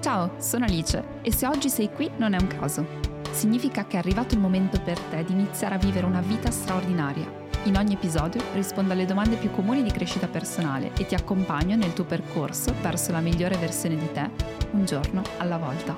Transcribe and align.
Ciao, 0.00 0.40
sono 0.40 0.64
Alice 0.64 1.20
e 1.20 1.30
se 1.30 1.46
oggi 1.46 1.68
sei 1.68 1.92
qui 1.92 2.10
non 2.16 2.32
è 2.32 2.40
un 2.40 2.46
caso. 2.46 2.86
Significa 3.32 3.86
che 3.86 3.96
è 3.96 3.98
arrivato 3.98 4.34
il 4.34 4.40
momento 4.40 4.80
per 4.80 4.98
te 4.98 5.22
di 5.24 5.32
iniziare 5.32 5.74
a 5.74 5.78
vivere 5.78 6.06
una 6.06 6.22
vita 6.22 6.50
straordinaria. 6.50 7.30
In 7.64 7.76
ogni 7.76 7.92
episodio 7.92 8.40
rispondo 8.54 8.94
alle 8.94 9.04
domande 9.04 9.36
più 9.36 9.50
comuni 9.50 9.82
di 9.82 9.90
crescita 9.90 10.26
personale 10.26 10.94
e 10.94 11.04
ti 11.04 11.14
accompagno 11.14 11.76
nel 11.76 11.92
tuo 11.92 12.06
percorso 12.06 12.72
verso 12.80 13.12
la 13.12 13.20
migliore 13.20 13.58
versione 13.58 13.96
di 13.96 14.10
te, 14.10 14.30
un 14.70 14.86
giorno 14.86 15.22
alla 15.36 15.58
volta. 15.58 15.94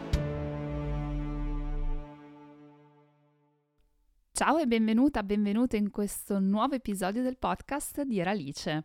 Ciao 4.32 4.58
e 4.58 4.66
benvenuta, 4.66 5.22
benvenuto 5.22 5.76
in 5.76 5.90
questo 5.90 6.40
nuovo 6.40 6.74
episodio 6.74 7.22
del 7.22 7.38
podcast 7.38 8.02
di 8.02 8.20
Alice. 8.20 8.84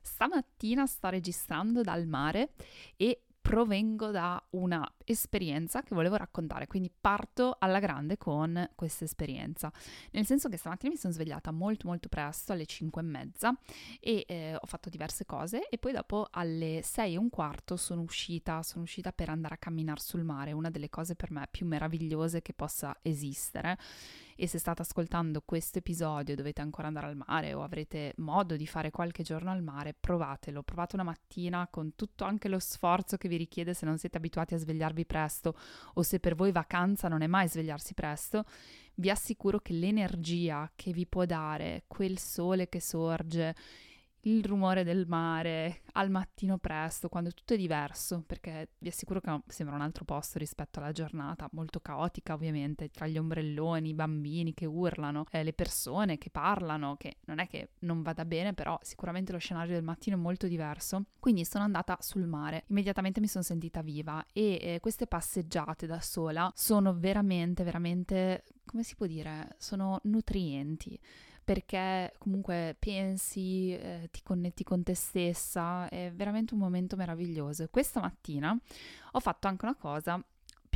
Stamattina 0.00 0.86
sto 0.86 1.08
registrando 1.08 1.82
dal 1.82 2.06
mare 2.06 2.52
e 2.96 3.25
provengo 3.46 4.10
da 4.10 4.42
una 4.50 4.92
esperienza 5.06 5.82
che 5.82 5.94
volevo 5.94 6.16
raccontare, 6.16 6.66
quindi 6.66 6.90
parto 6.98 7.56
alla 7.58 7.78
grande 7.78 8.18
con 8.18 8.70
questa 8.74 9.04
esperienza. 9.04 9.72
Nel 10.12 10.26
senso 10.26 10.48
che 10.48 10.56
stamattina 10.56 10.92
mi 10.92 10.98
sono 10.98 11.12
svegliata 11.12 11.50
molto 11.50 11.86
molto 11.88 12.08
presto, 12.08 12.52
alle 12.52 12.66
5 12.66 13.00
e 13.00 13.04
mezza, 13.04 13.58
e 14.00 14.24
eh, 14.26 14.54
ho 14.54 14.66
fatto 14.66 14.88
diverse 14.88 15.24
cose 15.24 15.68
e 15.68 15.78
poi 15.78 15.92
dopo 15.92 16.28
alle 16.30 16.80
6 16.82 17.14
e 17.14 17.16
un 17.16 17.30
quarto 17.30 17.76
sono 17.76 18.02
uscita, 18.02 18.62
sono 18.62 18.82
uscita 18.84 19.12
per 19.12 19.28
andare 19.28 19.54
a 19.54 19.58
camminare 19.58 20.00
sul 20.00 20.24
mare, 20.24 20.52
una 20.52 20.70
delle 20.70 20.90
cose 20.90 21.14
per 21.14 21.30
me 21.30 21.46
più 21.50 21.66
meravigliose 21.66 22.42
che 22.42 22.52
possa 22.52 22.96
esistere 23.02 23.78
e 24.36 24.46
se 24.46 24.58
state 24.58 24.82
ascoltando 24.82 25.40
questo 25.44 25.78
episodio 25.78 26.36
dovete 26.36 26.60
ancora 26.60 26.88
andare 26.88 27.06
al 27.06 27.16
mare 27.16 27.54
o 27.54 27.62
avrete 27.62 28.12
modo 28.18 28.54
di 28.56 28.66
fare 28.66 28.90
qualche 28.90 29.22
giorno 29.22 29.50
al 29.50 29.62
mare, 29.62 29.94
provatelo, 29.98 30.62
provate 30.62 30.94
una 30.94 31.04
mattina 31.04 31.66
con 31.68 31.94
tutto 31.96 32.24
anche 32.24 32.48
lo 32.48 32.58
sforzo 32.58 33.16
che 33.16 33.28
vi 33.28 33.38
richiede 33.38 33.72
se 33.72 33.86
non 33.86 33.96
siete 33.96 34.18
abituati 34.18 34.52
a 34.52 34.58
svegliarvi 34.58 34.95
presto 35.04 35.56
o 35.94 36.02
se 36.02 36.20
per 36.20 36.34
voi 36.34 36.52
vacanza 36.52 37.08
non 37.08 37.22
è 37.22 37.26
mai 37.26 37.48
svegliarsi 37.48 37.94
presto, 37.94 38.44
vi 38.94 39.10
assicuro 39.10 39.58
che 39.60 39.72
l'energia 39.72 40.70
che 40.74 40.92
vi 40.92 41.06
può 41.06 41.24
dare 41.24 41.84
quel 41.86 42.18
sole 42.18 42.68
che 42.68 42.80
sorge, 42.80 43.54
il 44.26 44.44
rumore 44.44 44.82
del 44.82 45.06
mare 45.06 45.82
al 45.92 46.10
mattino 46.10 46.58
presto, 46.58 47.08
quando 47.08 47.30
tutto 47.32 47.54
è 47.54 47.56
diverso, 47.56 48.22
perché 48.26 48.70
vi 48.78 48.88
assicuro 48.88 49.20
che 49.20 49.40
sembra 49.46 49.76
un 49.76 49.82
altro 49.82 50.04
posto 50.04 50.38
rispetto 50.38 50.80
alla 50.80 50.92
giornata, 50.92 51.48
molto 51.52 51.80
caotica 51.80 52.34
ovviamente, 52.34 52.90
tra 52.90 53.06
gli 53.06 53.18
ombrelloni, 53.18 53.90
i 53.90 53.94
bambini 53.94 54.52
che 54.52 54.66
urlano, 54.66 55.24
eh, 55.30 55.44
le 55.44 55.52
persone 55.52 56.18
che 56.18 56.30
parlano, 56.30 56.96
che 56.96 57.18
non 57.26 57.38
è 57.38 57.46
che 57.46 57.70
non 57.80 58.02
vada 58.02 58.24
bene, 58.24 58.52
però 58.52 58.78
sicuramente 58.82 59.32
lo 59.32 59.38
scenario 59.38 59.74
del 59.74 59.84
mattino 59.84 60.16
è 60.16 60.20
molto 60.20 60.48
diverso. 60.48 61.04
Quindi 61.20 61.44
sono 61.44 61.64
andata 61.64 61.96
sul 62.00 62.26
mare, 62.26 62.64
immediatamente 62.68 63.20
mi 63.20 63.28
sono 63.28 63.44
sentita 63.44 63.80
viva 63.80 64.24
e 64.32 64.58
eh, 64.60 64.80
queste 64.80 65.06
passeggiate 65.06 65.86
da 65.86 66.00
sola 66.00 66.50
sono 66.54 66.94
veramente, 66.98 67.62
veramente, 67.62 68.44
come 68.64 68.82
si 68.82 68.96
può 68.96 69.06
dire, 69.06 69.54
sono 69.58 70.00
nutrienti 70.04 70.98
perché 71.46 72.12
comunque 72.18 72.74
pensi, 72.76 73.72
eh, 73.72 74.08
ti 74.10 74.20
connetti 74.24 74.64
con 74.64 74.82
te 74.82 74.94
stessa, 74.94 75.88
è 75.88 76.10
veramente 76.12 76.54
un 76.54 76.60
momento 76.60 76.96
meraviglioso. 76.96 77.68
Questa 77.70 78.00
mattina 78.00 78.58
ho 79.12 79.20
fatto 79.20 79.46
anche 79.46 79.64
una 79.64 79.76
cosa 79.76 80.20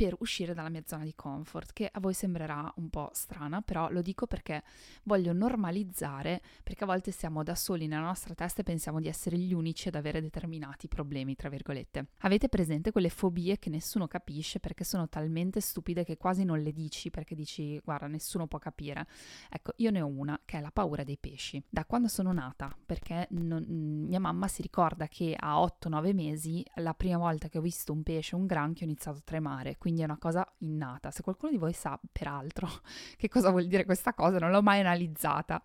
per 0.01 0.15
uscire 0.21 0.55
dalla 0.55 0.69
mia 0.69 0.81
zona 0.83 1.03
di 1.03 1.13
comfort, 1.13 1.73
che 1.73 1.87
a 1.91 1.99
voi 1.99 2.15
sembrerà 2.15 2.71
un 2.77 2.89
po' 2.89 3.11
strana, 3.13 3.61
però 3.61 3.91
lo 3.91 4.01
dico 4.01 4.25
perché 4.25 4.63
voglio 5.03 5.31
normalizzare, 5.31 6.41
perché 6.63 6.85
a 6.85 6.87
volte 6.87 7.11
siamo 7.11 7.43
da 7.43 7.53
soli 7.53 7.85
nella 7.85 8.05
nostra 8.05 8.33
testa 8.33 8.61
e 8.61 8.63
pensiamo 8.63 8.99
di 8.99 9.07
essere 9.07 9.37
gli 9.37 9.53
unici 9.53 9.89
ad 9.89 9.95
avere 9.95 10.19
determinati 10.19 10.87
problemi, 10.87 11.35
tra 11.35 11.49
virgolette. 11.49 12.07
Avete 12.21 12.49
presente 12.49 12.91
quelle 12.91 13.09
fobie 13.09 13.59
che 13.59 13.69
nessuno 13.69 14.07
capisce 14.07 14.59
perché 14.59 14.83
sono 14.83 15.07
talmente 15.07 15.61
stupide 15.61 16.03
che 16.03 16.17
quasi 16.17 16.43
non 16.45 16.61
le 16.61 16.71
dici 16.71 17.11
perché 17.11 17.35
dici 17.35 17.79
guarda 17.83 18.07
nessuno 18.07 18.47
può 18.47 18.57
capire. 18.57 19.05
Ecco, 19.49 19.73
io 19.75 19.91
ne 19.91 20.01
ho 20.01 20.07
una 20.07 20.39
che 20.43 20.57
è 20.57 20.61
la 20.61 20.71
paura 20.71 21.03
dei 21.03 21.19
pesci. 21.19 21.63
Da 21.69 21.85
quando 21.85 22.07
sono 22.07 22.33
nata, 22.33 22.75
perché 22.87 23.27
non, 23.31 23.63
mia 23.67 24.19
mamma 24.19 24.47
si 24.47 24.63
ricorda 24.63 25.07
che 25.07 25.35
a 25.37 25.59
8-9 25.59 26.13
mesi 26.15 26.65
la 26.77 26.95
prima 26.95 27.17
volta 27.17 27.49
che 27.49 27.59
ho 27.59 27.61
visto 27.61 27.93
un 27.93 28.01
pesce, 28.01 28.35
un 28.35 28.47
granchio, 28.47 28.87
ho 28.87 28.89
iniziato 28.89 29.19
a 29.19 29.23
tremare, 29.23 29.77
quindi 29.77 29.89
quindi 29.91 30.01
è 30.01 30.05
una 30.05 30.17
cosa 30.17 30.47
innata. 30.59 31.11
Se 31.11 31.21
qualcuno 31.21 31.51
di 31.51 31.57
voi 31.57 31.73
sa, 31.73 31.99
peraltro, 32.11 32.69
che 33.17 33.27
cosa 33.27 33.49
vuol 33.49 33.67
dire 33.67 33.83
questa 33.83 34.13
cosa, 34.13 34.39
non 34.39 34.49
l'ho 34.49 34.61
mai 34.61 34.79
analizzata, 34.79 35.61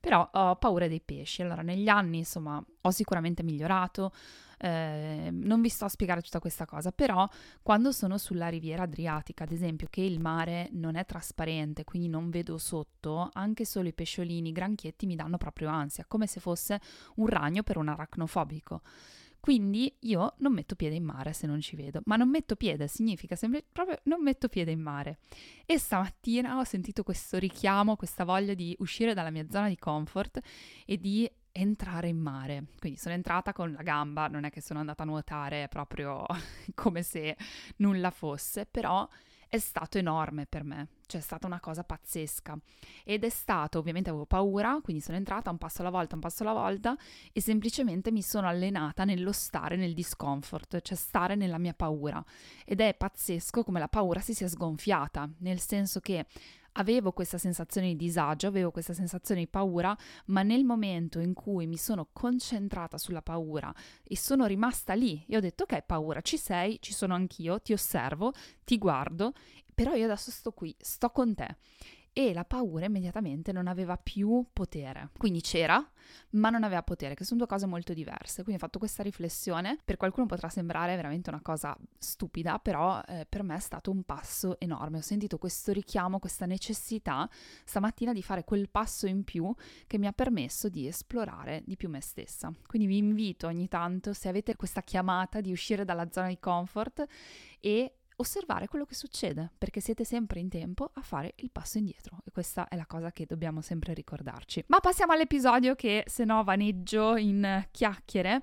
però 0.00 0.28
ho 0.32 0.56
paura 0.56 0.88
dei 0.88 1.00
pesci. 1.00 1.42
Allora, 1.42 1.62
negli 1.62 1.88
anni, 1.88 2.18
insomma, 2.18 2.62
ho 2.80 2.90
sicuramente 2.90 3.44
migliorato. 3.44 4.12
Eh, 4.60 5.28
non 5.30 5.60
vi 5.60 5.68
sto 5.68 5.84
a 5.84 5.88
spiegare 5.88 6.20
tutta 6.20 6.40
questa 6.40 6.66
cosa, 6.66 6.90
però 6.90 7.28
quando 7.62 7.92
sono 7.92 8.18
sulla 8.18 8.48
riviera 8.48 8.82
adriatica, 8.82 9.44
ad 9.44 9.52
esempio, 9.52 9.86
che 9.88 10.00
il 10.00 10.18
mare 10.18 10.68
non 10.72 10.96
è 10.96 11.04
trasparente, 11.04 11.84
quindi 11.84 12.08
non 12.08 12.30
vedo 12.30 12.58
sotto, 12.58 13.30
anche 13.34 13.64
solo 13.64 13.86
i 13.86 13.92
pesciolini, 13.92 14.48
i 14.48 14.52
granchietti 14.52 15.06
mi 15.06 15.14
danno 15.14 15.36
proprio 15.36 15.68
ansia, 15.68 16.04
come 16.08 16.26
se 16.26 16.40
fosse 16.40 16.80
un 17.16 17.28
ragno 17.28 17.62
per 17.62 17.76
un 17.76 17.86
aracnofobico. 17.86 18.82
Quindi 19.40 19.94
io 20.00 20.34
non 20.38 20.52
metto 20.52 20.74
piede 20.74 20.96
in 20.96 21.04
mare 21.04 21.32
se 21.32 21.46
non 21.46 21.60
ci 21.60 21.76
vedo, 21.76 22.00
ma 22.04 22.16
non 22.16 22.28
metto 22.28 22.56
piede 22.56 22.88
significa 22.88 23.36
sempre 23.36 23.64
proprio 23.70 23.98
non 24.04 24.22
metto 24.22 24.48
piede 24.48 24.70
in 24.70 24.80
mare. 24.80 25.18
E 25.64 25.78
stamattina 25.78 26.58
ho 26.58 26.64
sentito 26.64 27.02
questo 27.02 27.38
richiamo, 27.38 27.96
questa 27.96 28.24
voglia 28.24 28.54
di 28.54 28.74
uscire 28.80 29.14
dalla 29.14 29.30
mia 29.30 29.46
zona 29.48 29.68
di 29.68 29.78
comfort 29.78 30.40
e 30.84 30.98
di 30.98 31.30
entrare 31.52 32.08
in 32.08 32.18
mare. 32.18 32.66
Quindi 32.78 32.98
sono 32.98 33.14
entrata 33.14 33.52
con 33.52 33.72
la 33.72 33.82
gamba, 33.82 34.28
non 34.28 34.44
è 34.44 34.50
che 34.50 34.60
sono 34.60 34.80
andata 34.80 35.02
a 35.02 35.06
nuotare 35.06 35.68
proprio 35.68 36.24
come 36.74 37.02
se 37.02 37.36
nulla 37.76 38.10
fosse, 38.10 38.66
però 38.66 39.08
è 39.48 39.58
stato 39.58 39.98
enorme 39.98 40.46
per 40.46 40.62
me, 40.62 40.88
cioè 41.06 41.20
è 41.20 41.24
stata 41.24 41.46
una 41.46 41.60
cosa 41.60 41.82
pazzesca. 41.82 42.58
Ed 43.04 43.24
è 43.24 43.28
stato, 43.28 43.78
ovviamente 43.78 44.10
avevo 44.10 44.26
paura, 44.26 44.78
quindi 44.82 45.02
sono 45.02 45.16
entrata 45.16 45.50
un 45.50 45.58
passo 45.58 45.80
alla 45.80 45.90
volta, 45.90 46.14
un 46.14 46.20
passo 46.20 46.42
alla 46.42 46.52
volta 46.52 46.96
e 47.32 47.40
semplicemente 47.40 48.10
mi 48.10 48.22
sono 48.22 48.46
allenata 48.46 49.04
nello 49.04 49.32
stare 49.32 49.76
nel 49.76 49.94
discomfort, 49.94 50.80
cioè 50.82 50.96
stare 50.96 51.34
nella 51.34 51.58
mia 51.58 51.74
paura. 51.74 52.22
Ed 52.64 52.80
è 52.80 52.94
pazzesco 52.94 53.64
come 53.64 53.80
la 53.80 53.88
paura 53.88 54.20
si 54.20 54.34
sia 54.34 54.48
sgonfiata, 54.48 55.28
nel 55.38 55.60
senso 55.60 56.00
che 56.00 56.26
avevo 56.72 57.12
questa 57.12 57.38
sensazione 57.38 57.88
di 57.88 57.96
disagio, 57.96 58.46
avevo 58.46 58.70
questa 58.70 58.92
sensazione 58.92 59.40
di 59.40 59.48
paura, 59.48 59.96
ma 60.26 60.42
nel 60.42 60.64
momento 60.64 61.18
in 61.20 61.34
cui 61.34 61.66
mi 61.66 61.76
sono 61.76 62.08
concentrata 62.12 62.98
sulla 62.98 63.22
paura 63.22 63.72
e 64.04 64.16
sono 64.16 64.46
rimasta 64.46 64.94
lì 64.94 65.24
e 65.26 65.36
ho 65.36 65.40
detto 65.40 65.64
ok 65.64 65.82
paura, 65.82 66.20
ci 66.20 66.36
sei, 66.36 66.78
ci 66.80 66.92
sono 66.92 67.14
anch'io, 67.14 67.60
ti 67.60 67.72
osservo, 67.72 68.32
ti 68.64 68.78
guardo, 68.78 69.32
però 69.74 69.94
io 69.94 70.04
adesso 70.04 70.30
sto 70.30 70.52
qui, 70.52 70.74
sto 70.78 71.10
con 71.10 71.34
te 71.34 71.56
e 72.18 72.32
la 72.32 72.44
paura 72.44 72.86
immediatamente 72.86 73.52
non 73.52 73.68
aveva 73.68 73.96
più 73.96 74.44
potere. 74.52 75.10
Quindi 75.16 75.40
c'era, 75.40 75.88
ma 76.30 76.50
non 76.50 76.64
aveva 76.64 76.82
potere, 76.82 77.14
che 77.14 77.22
sono 77.22 77.38
due 77.38 77.46
cose 77.46 77.66
molto 77.66 77.92
diverse. 77.92 78.42
Quindi 78.42 78.60
ho 78.60 78.64
fatto 78.64 78.80
questa 78.80 79.04
riflessione, 79.04 79.78
per 79.84 79.96
qualcuno 79.96 80.26
potrà 80.26 80.48
sembrare 80.48 80.96
veramente 80.96 81.30
una 81.30 81.40
cosa 81.40 81.78
stupida, 81.96 82.58
però 82.58 83.00
eh, 83.06 83.24
per 83.28 83.44
me 83.44 83.54
è 83.54 83.60
stato 83.60 83.92
un 83.92 84.02
passo 84.02 84.58
enorme. 84.58 84.98
Ho 84.98 85.02
sentito 85.02 85.38
questo 85.38 85.70
richiamo, 85.70 86.18
questa 86.18 86.44
necessità 86.44 87.30
stamattina 87.64 88.12
di 88.12 88.22
fare 88.24 88.42
quel 88.42 88.68
passo 88.68 89.06
in 89.06 89.22
più 89.22 89.54
che 89.86 89.96
mi 89.96 90.08
ha 90.08 90.12
permesso 90.12 90.68
di 90.68 90.88
esplorare 90.88 91.62
di 91.66 91.76
più 91.76 91.88
me 91.88 92.00
stessa. 92.00 92.52
Quindi 92.66 92.88
vi 92.88 92.96
invito 92.96 93.46
ogni 93.46 93.68
tanto, 93.68 94.12
se 94.12 94.28
avete 94.28 94.56
questa 94.56 94.82
chiamata 94.82 95.40
di 95.40 95.52
uscire 95.52 95.84
dalla 95.84 96.10
zona 96.10 96.26
di 96.26 96.40
comfort 96.40 97.06
e 97.60 97.97
osservare 98.20 98.68
quello 98.68 98.84
che 98.84 98.94
succede, 98.94 99.50
perché 99.56 99.80
siete 99.80 100.04
sempre 100.04 100.40
in 100.40 100.48
tempo 100.48 100.90
a 100.94 101.02
fare 101.02 101.34
il 101.36 101.50
passo 101.50 101.78
indietro 101.78 102.18
e 102.24 102.30
questa 102.30 102.68
è 102.68 102.76
la 102.76 102.86
cosa 102.86 103.10
che 103.12 103.26
dobbiamo 103.26 103.60
sempre 103.60 103.94
ricordarci. 103.94 104.64
Ma 104.68 104.80
passiamo 104.80 105.12
all'episodio 105.12 105.74
che 105.74 106.04
se 106.06 106.24
no 106.24 106.44
vaneggio 106.44 107.16
in 107.16 107.66
chiacchiere. 107.70 108.42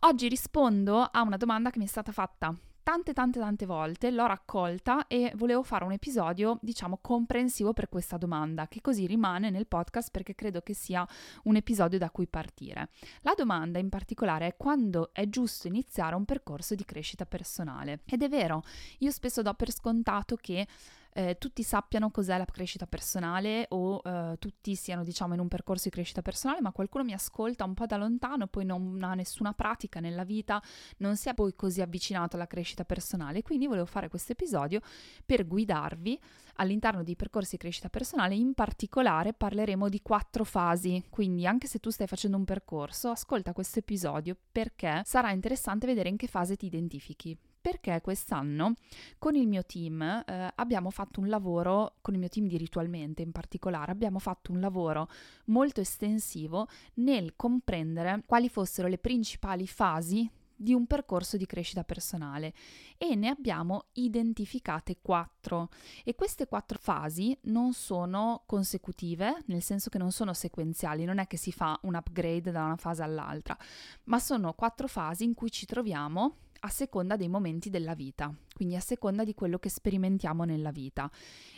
Oggi 0.00 0.28
rispondo 0.28 1.00
a 1.00 1.22
una 1.22 1.36
domanda 1.36 1.70
che 1.70 1.78
mi 1.78 1.84
è 1.84 1.88
stata 1.88 2.12
fatta 2.12 2.54
tante 2.84 3.14
tante 3.14 3.40
tante 3.40 3.64
volte, 3.64 4.10
l'ho 4.10 4.26
raccolta 4.26 5.06
e 5.06 5.32
volevo 5.36 5.62
fare 5.62 5.84
un 5.84 5.92
episodio, 5.92 6.58
diciamo, 6.60 6.98
comprensivo 7.00 7.72
per 7.72 7.88
questa 7.88 8.18
domanda, 8.18 8.68
che 8.68 8.82
così 8.82 9.06
rimane 9.06 9.48
nel 9.48 9.66
podcast 9.66 10.10
perché 10.10 10.34
credo 10.34 10.60
che 10.60 10.74
sia 10.74 11.08
un 11.44 11.56
episodio 11.56 11.98
da 11.98 12.10
cui 12.10 12.26
partire. 12.26 12.90
La 13.22 13.32
domanda 13.34 13.78
in 13.78 13.88
particolare 13.88 14.46
è 14.48 14.56
quando 14.56 15.10
è 15.14 15.28
giusto 15.30 15.66
iniziare 15.66 16.14
un 16.14 16.26
percorso 16.26 16.74
di 16.74 16.84
crescita 16.84 17.24
personale. 17.24 18.02
Ed 18.04 18.22
è 18.22 18.28
vero, 18.28 18.62
io 18.98 19.10
spesso 19.10 19.40
do 19.40 19.54
per 19.54 19.72
scontato 19.72 20.36
che 20.36 20.66
eh, 21.14 21.36
tutti 21.38 21.62
sappiano 21.62 22.10
cos'è 22.10 22.36
la 22.36 22.44
crescita 22.44 22.86
personale 22.86 23.66
o 23.70 24.02
eh, 24.04 24.36
tutti 24.38 24.74
siano 24.74 25.04
diciamo 25.04 25.34
in 25.34 25.40
un 25.40 25.48
percorso 25.48 25.84
di 25.84 25.90
crescita 25.90 26.22
personale, 26.22 26.60
ma 26.60 26.72
qualcuno 26.72 27.04
mi 27.04 27.12
ascolta 27.12 27.64
un 27.64 27.74
po' 27.74 27.86
da 27.86 27.96
lontano, 27.96 28.48
poi 28.48 28.64
non 28.64 28.98
ha 29.02 29.14
nessuna 29.14 29.52
pratica 29.52 30.00
nella 30.00 30.24
vita, 30.24 30.60
non 30.98 31.16
si 31.16 31.28
è 31.28 31.34
poi 31.34 31.54
così 31.54 31.80
avvicinato 31.80 32.34
alla 32.34 32.48
crescita 32.48 32.84
personale, 32.84 33.42
quindi 33.42 33.68
volevo 33.68 33.86
fare 33.86 34.08
questo 34.08 34.32
episodio 34.32 34.80
per 35.24 35.46
guidarvi 35.46 36.20
all'interno 36.56 37.04
di 37.04 37.14
percorsi 37.14 37.52
di 37.52 37.58
crescita 37.58 37.88
personale, 37.88 38.34
in 38.34 38.52
particolare 38.52 39.32
parleremo 39.32 39.88
di 39.88 40.02
quattro 40.02 40.42
fasi, 40.44 41.04
quindi 41.10 41.46
anche 41.46 41.68
se 41.68 41.78
tu 41.78 41.90
stai 41.90 42.08
facendo 42.08 42.36
un 42.36 42.44
percorso, 42.44 43.10
ascolta 43.10 43.52
questo 43.52 43.78
episodio 43.78 44.36
perché 44.50 45.02
sarà 45.04 45.30
interessante 45.30 45.86
vedere 45.86 46.08
in 46.08 46.16
che 46.16 46.26
fase 46.26 46.56
ti 46.56 46.66
identifichi 46.66 47.38
perché 47.64 48.02
quest'anno 48.02 48.74
con 49.18 49.36
il 49.36 49.48
mio 49.48 49.64
team 49.64 50.02
eh, 50.02 50.52
abbiamo 50.54 50.90
fatto 50.90 51.20
un 51.20 51.28
lavoro, 51.28 51.94
con 52.02 52.12
il 52.12 52.20
mio 52.20 52.28
team 52.28 52.46
di 52.46 52.58
Ritualmente 52.58 53.22
in 53.22 53.32
particolare, 53.32 53.90
abbiamo 53.90 54.18
fatto 54.18 54.52
un 54.52 54.60
lavoro 54.60 55.08
molto 55.46 55.80
estensivo 55.80 56.68
nel 56.96 57.36
comprendere 57.36 58.22
quali 58.26 58.50
fossero 58.50 58.86
le 58.86 58.98
principali 58.98 59.66
fasi 59.66 60.30
di 60.54 60.74
un 60.74 60.86
percorso 60.86 61.38
di 61.38 61.46
crescita 61.46 61.84
personale 61.84 62.52
e 62.98 63.14
ne 63.14 63.28
abbiamo 63.28 63.86
identificate 63.94 64.98
quattro. 65.00 65.70
E 66.04 66.14
queste 66.14 66.46
quattro 66.46 66.78
fasi 66.78 67.34
non 67.44 67.72
sono 67.72 68.42
consecutive, 68.44 69.42
nel 69.46 69.62
senso 69.62 69.88
che 69.88 69.96
non 69.96 70.12
sono 70.12 70.34
sequenziali, 70.34 71.06
non 71.06 71.16
è 71.16 71.26
che 71.26 71.38
si 71.38 71.50
fa 71.50 71.78
un 71.84 71.94
upgrade 71.94 72.50
da 72.50 72.62
una 72.62 72.76
fase 72.76 73.02
all'altra, 73.02 73.56
ma 74.04 74.18
sono 74.18 74.52
quattro 74.52 74.86
fasi 74.86 75.24
in 75.24 75.32
cui 75.32 75.50
ci 75.50 75.64
troviamo 75.64 76.36
a 76.64 76.68
seconda 76.68 77.16
dei 77.16 77.28
momenti 77.28 77.68
della 77.68 77.94
vita, 77.94 78.34
quindi 78.54 78.74
a 78.74 78.80
seconda 78.80 79.22
di 79.22 79.34
quello 79.34 79.58
che 79.58 79.68
sperimentiamo 79.68 80.44
nella 80.44 80.70
vita. 80.70 81.10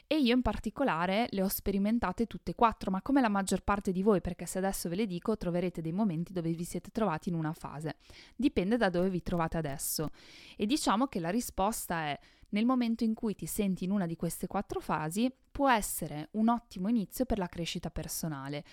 E 0.08 0.18
io 0.18 0.34
in 0.34 0.42
particolare 0.42 1.28
le 1.30 1.42
ho 1.42 1.48
sperimentate 1.48 2.26
tutte 2.26 2.50
e 2.50 2.54
quattro, 2.54 2.90
ma 2.90 3.02
come 3.02 3.20
la 3.20 3.28
maggior 3.28 3.62
parte 3.62 3.92
di 3.92 4.02
voi, 4.02 4.20
perché 4.20 4.46
se 4.46 4.58
adesso 4.58 4.88
ve 4.88 4.96
le 4.96 5.06
dico 5.06 5.36
troverete 5.36 5.80
dei 5.80 5.92
momenti 5.92 6.32
dove 6.32 6.50
vi 6.52 6.64
siete 6.64 6.90
trovati 6.90 7.28
in 7.28 7.36
una 7.36 7.52
fase. 7.52 7.96
Dipende 8.34 8.76
da 8.76 8.90
dove 8.90 9.08
vi 9.08 9.22
trovate 9.22 9.56
adesso. 9.56 10.10
E 10.56 10.66
diciamo 10.66 11.06
che 11.06 11.20
la 11.20 11.30
risposta 11.30 12.02
è 12.06 12.18
nel 12.50 12.64
momento 12.64 13.04
in 13.04 13.14
cui 13.14 13.34
ti 13.34 13.46
senti 13.46 13.84
in 13.84 13.92
una 13.92 14.06
di 14.06 14.16
queste 14.16 14.46
quattro 14.48 14.80
fasi, 14.80 15.32
può 15.52 15.70
essere 15.70 16.28
un 16.32 16.48
ottimo 16.48 16.88
inizio 16.88 17.24
per 17.24 17.38
la 17.38 17.48
crescita 17.48 17.90
personale 17.90 18.64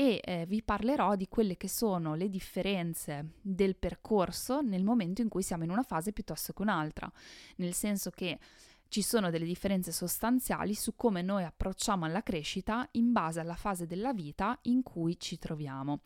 e 0.00 0.20
eh, 0.22 0.46
vi 0.46 0.62
parlerò 0.62 1.16
di 1.16 1.26
quelle 1.28 1.56
che 1.56 1.68
sono 1.68 2.14
le 2.14 2.28
differenze 2.28 3.32
del 3.42 3.74
percorso 3.74 4.60
nel 4.60 4.84
momento 4.84 5.22
in 5.22 5.28
cui 5.28 5.42
siamo 5.42 5.64
in 5.64 5.70
una 5.70 5.82
fase 5.82 6.12
piuttosto 6.12 6.52
che 6.52 6.62
un'altra, 6.62 7.10
nel 7.56 7.74
senso 7.74 8.10
che 8.10 8.38
ci 8.86 9.02
sono 9.02 9.30
delle 9.30 9.44
differenze 9.44 9.90
sostanziali 9.90 10.74
su 10.74 10.94
come 10.94 11.20
noi 11.20 11.42
approcciamo 11.42 12.04
alla 12.04 12.22
crescita 12.22 12.86
in 12.92 13.10
base 13.10 13.40
alla 13.40 13.56
fase 13.56 13.86
della 13.86 14.12
vita 14.12 14.56
in 14.62 14.84
cui 14.84 15.18
ci 15.18 15.36
troviamo. 15.36 16.02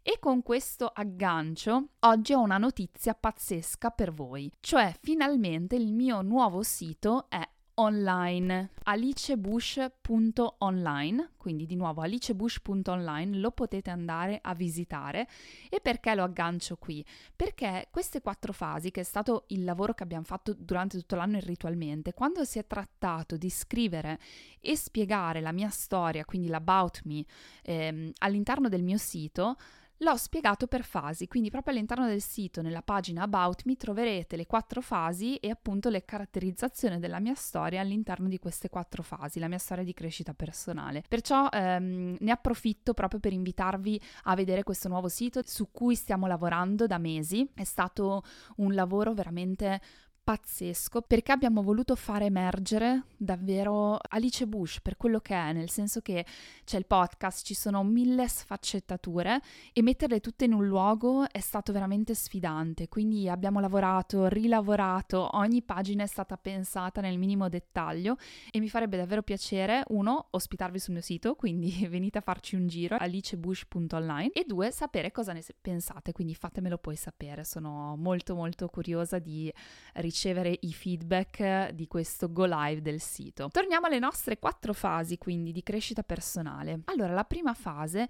E 0.00 0.16
con 0.18 0.42
questo 0.42 0.86
aggancio, 0.86 1.88
oggi 2.00 2.32
ho 2.32 2.40
una 2.40 2.56
notizia 2.56 3.12
pazzesca 3.12 3.90
per 3.90 4.14
voi, 4.14 4.50
cioè 4.60 4.94
finalmente 5.02 5.76
il 5.76 5.92
mio 5.92 6.22
nuovo 6.22 6.62
sito 6.62 7.26
è 7.28 7.46
online 7.74 8.70
alicebush.online 8.84 11.30
quindi 11.36 11.66
di 11.66 11.74
nuovo 11.74 12.02
alicebush.online 12.02 13.38
lo 13.38 13.50
potete 13.50 13.90
andare 13.90 14.38
a 14.42 14.54
visitare 14.54 15.26
e 15.68 15.80
perché 15.80 16.14
lo 16.14 16.22
aggancio 16.22 16.76
qui? 16.76 17.04
Perché 17.34 17.88
queste 17.90 18.20
quattro 18.20 18.52
fasi 18.52 18.90
che 18.90 19.00
è 19.00 19.04
stato 19.04 19.44
il 19.48 19.64
lavoro 19.64 19.94
che 19.94 20.04
abbiamo 20.04 20.24
fatto 20.24 20.54
durante 20.54 20.98
tutto 20.98 21.16
l'anno 21.16 21.38
irritualmente 21.38 22.12
quando 22.12 22.44
si 22.44 22.58
è 22.58 22.66
trattato 22.66 23.36
di 23.36 23.50
scrivere 23.50 24.18
e 24.60 24.76
spiegare 24.76 25.40
la 25.40 25.52
mia 25.52 25.70
storia 25.70 26.24
quindi 26.24 26.48
l'about 26.48 27.02
me 27.04 27.24
ehm, 27.62 28.12
all'interno 28.18 28.68
del 28.68 28.82
mio 28.82 28.98
sito 28.98 29.56
L'ho 29.98 30.16
spiegato 30.16 30.66
per 30.66 30.82
fasi, 30.82 31.28
quindi 31.28 31.50
proprio 31.50 31.72
all'interno 31.72 32.06
del 32.06 32.20
sito, 32.20 32.62
nella 32.62 32.82
pagina 32.82 33.22
About 33.22 33.62
Me, 33.64 33.76
troverete 33.76 34.36
le 34.36 34.44
quattro 34.44 34.80
fasi 34.80 35.36
e 35.36 35.50
appunto 35.50 35.88
le 35.88 36.04
caratterizzazioni 36.04 36.98
della 36.98 37.20
mia 37.20 37.34
storia 37.34 37.80
all'interno 37.80 38.26
di 38.26 38.40
queste 38.40 38.68
quattro 38.68 39.04
fasi, 39.04 39.38
la 39.38 39.46
mia 39.46 39.58
storia 39.58 39.84
di 39.84 39.94
crescita 39.94 40.34
personale. 40.34 41.04
Perciò 41.08 41.48
ehm, 41.48 42.16
ne 42.18 42.30
approfitto 42.30 42.92
proprio 42.92 43.20
per 43.20 43.32
invitarvi 43.32 44.00
a 44.24 44.34
vedere 44.34 44.64
questo 44.64 44.88
nuovo 44.88 45.08
sito 45.08 45.42
su 45.44 45.70
cui 45.70 45.94
stiamo 45.94 46.26
lavorando 46.26 46.88
da 46.88 46.98
mesi. 46.98 47.48
È 47.54 47.64
stato 47.64 48.24
un 48.56 48.74
lavoro 48.74 49.14
veramente 49.14 49.80
pazzesco 50.24 51.02
perché 51.02 51.32
abbiamo 51.32 51.62
voluto 51.62 51.94
far 51.94 52.22
emergere 52.22 53.04
davvero 53.14 53.98
Alice 54.08 54.46
Bush 54.46 54.80
per 54.80 54.96
quello 54.96 55.20
che 55.20 55.34
è, 55.34 55.52
nel 55.52 55.68
senso 55.68 56.00
che 56.00 56.24
c'è 56.64 56.78
il 56.78 56.86
podcast, 56.86 57.44
ci 57.44 57.52
sono 57.52 57.84
mille 57.84 58.26
sfaccettature 58.26 59.42
e 59.74 59.82
metterle 59.82 60.20
tutte 60.20 60.46
in 60.46 60.54
un 60.54 60.66
luogo 60.66 61.28
è 61.30 61.40
stato 61.40 61.72
veramente 61.72 62.14
sfidante, 62.14 62.88
quindi 62.88 63.28
abbiamo 63.28 63.60
lavorato, 63.60 64.26
rilavorato, 64.26 65.36
ogni 65.36 65.60
pagina 65.60 66.04
è 66.04 66.06
stata 66.06 66.38
pensata 66.38 67.02
nel 67.02 67.18
minimo 67.18 67.50
dettaglio 67.50 68.16
e 68.50 68.60
mi 68.60 68.70
farebbe 68.70 68.96
davvero 68.96 69.22
piacere, 69.22 69.84
uno, 69.88 70.28
ospitarvi 70.30 70.78
sul 70.78 70.94
mio 70.94 71.02
sito, 71.02 71.34
quindi 71.34 71.86
venite 71.86 72.16
a 72.16 72.22
farci 72.22 72.56
un 72.56 72.66
giro, 72.66 72.96
alicebush.online 72.96 74.30
e 74.32 74.44
due, 74.46 74.70
sapere 74.70 75.12
cosa 75.12 75.34
ne 75.34 75.42
pensate, 75.60 76.12
quindi 76.12 76.34
fatemelo 76.34 76.78
poi 76.78 76.96
sapere, 76.96 77.44
sono 77.44 77.94
molto 77.98 78.34
molto 78.34 78.68
curiosa 78.68 79.18
di 79.18 79.52
ricevere 79.94 80.12
ricevere 80.14 80.56
i 80.60 80.72
feedback 80.72 81.70
di 81.70 81.88
questo 81.88 82.32
go 82.32 82.44
live 82.44 82.80
del 82.80 83.00
sito. 83.00 83.48
Torniamo 83.50 83.86
alle 83.86 83.98
nostre 83.98 84.38
quattro 84.38 84.72
fasi 84.72 85.18
quindi 85.18 85.50
di 85.50 85.64
crescita 85.64 86.04
personale. 86.04 86.82
Allora, 86.84 87.12
la 87.12 87.24
prima 87.24 87.52
fase 87.52 88.08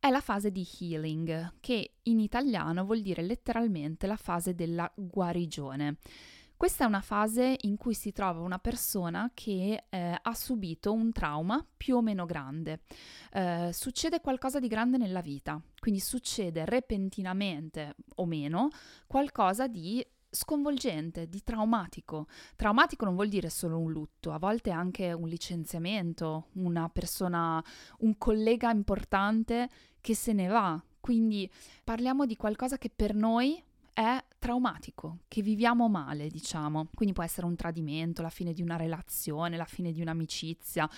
è 0.00 0.08
la 0.08 0.22
fase 0.22 0.50
di 0.50 0.66
healing, 0.80 1.56
che 1.60 1.96
in 2.04 2.18
italiano 2.18 2.84
vuol 2.84 3.02
dire 3.02 3.20
letteralmente 3.22 4.06
la 4.06 4.16
fase 4.16 4.54
della 4.54 4.90
guarigione. 4.94 5.98
Questa 6.56 6.84
è 6.84 6.86
una 6.86 7.02
fase 7.02 7.56
in 7.62 7.76
cui 7.76 7.94
si 7.94 8.12
trova 8.12 8.40
una 8.40 8.58
persona 8.58 9.30
che 9.34 9.84
eh, 9.90 10.18
ha 10.22 10.34
subito 10.34 10.92
un 10.92 11.12
trauma 11.12 11.66
più 11.76 11.96
o 11.96 12.00
meno 12.00 12.24
grande. 12.24 12.82
Eh, 13.32 13.70
succede 13.72 14.20
qualcosa 14.20 14.60
di 14.60 14.68
grande 14.68 14.96
nella 14.96 15.20
vita, 15.20 15.60
quindi 15.78 16.00
succede 16.00 16.64
repentinamente 16.64 17.96
o 18.14 18.24
meno 18.24 18.68
qualcosa 19.06 19.66
di 19.66 20.06
sconvolgente, 20.34 21.28
di 21.28 21.42
traumatico. 21.42 22.26
Traumatico 22.56 23.04
non 23.04 23.14
vuol 23.14 23.28
dire 23.28 23.48
solo 23.48 23.78
un 23.78 23.92
lutto, 23.92 24.32
a 24.32 24.38
volte 24.38 24.70
anche 24.70 25.12
un 25.12 25.28
licenziamento, 25.28 26.48
una 26.54 26.88
persona, 26.88 27.62
un 28.00 28.18
collega 28.18 28.70
importante 28.70 29.68
che 30.00 30.14
se 30.14 30.32
ne 30.32 30.48
va. 30.48 30.82
Quindi 31.00 31.50
parliamo 31.82 32.26
di 32.26 32.36
qualcosa 32.36 32.78
che 32.78 32.90
per 32.94 33.14
noi 33.14 33.62
è 33.94 34.22
traumatico, 34.38 35.20
che 35.28 35.40
viviamo 35.40 35.88
male, 35.88 36.28
diciamo. 36.28 36.88
Quindi 36.92 37.14
può 37.14 37.22
essere 37.22 37.46
un 37.46 37.54
tradimento, 37.54 38.20
la 38.20 38.28
fine 38.28 38.52
di 38.52 38.60
una 38.60 38.76
relazione, 38.76 39.56
la 39.56 39.64
fine 39.64 39.92
di 39.92 40.02
un'amicizia, 40.02 40.90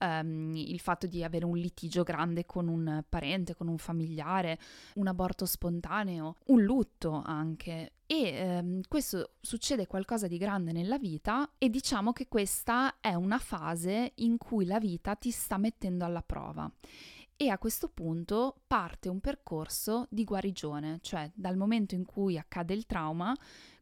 um, 0.00 0.56
il 0.56 0.80
fatto 0.80 1.06
di 1.06 1.22
avere 1.22 1.44
un 1.44 1.56
litigio 1.56 2.02
grande 2.02 2.46
con 2.46 2.66
un 2.66 3.04
parente, 3.08 3.54
con 3.54 3.68
un 3.68 3.78
familiare, 3.78 4.58
un 4.94 5.06
aborto 5.06 5.44
spontaneo, 5.44 6.36
un 6.46 6.62
lutto 6.62 7.22
anche. 7.24 7.92
E 8.06 8.58
um, 8.60 8.80
questo 8.88 9.34
succede 9.42 9.86
qualcosa 9.86 10.26
di 10.26 10.38
grande 10.38 10.72
nella 10.72 10.98
vita 10.98 11.50
e 11.58 11.68
diciamo 11.68 12.12
che 12.12 12.26
questa 12.26 12.98
è 13.00 13.12
una 13.12 13.38
fase 13.38 14.12
in 14.16 14.38
cui 14.38 14.64
la 14.64 14.78
vita 14.78 15.14
ti 15.14 15.30
sta 15.30 15.58
mettendo 15.58 16.06
alla 16.06 16.22
prova 16.22 16.68
e 17.40 17.50
a 17.50 17.56
questo 17.56 17.88
punto 17.88 18.62
parte 18.66 19.08
un 19.08 19.20
percorso 19.20 20.08
di 20.10 20.24
guarigione, 20.24 20.98
cioè 21.02 21.30
dal 21.32 21.56
momento 21.56 21.94
in 21.94 22.04
cui 22.04 22.36
accade 22.36 22.74
il 22.74 22.84
trauma 22.84 23.32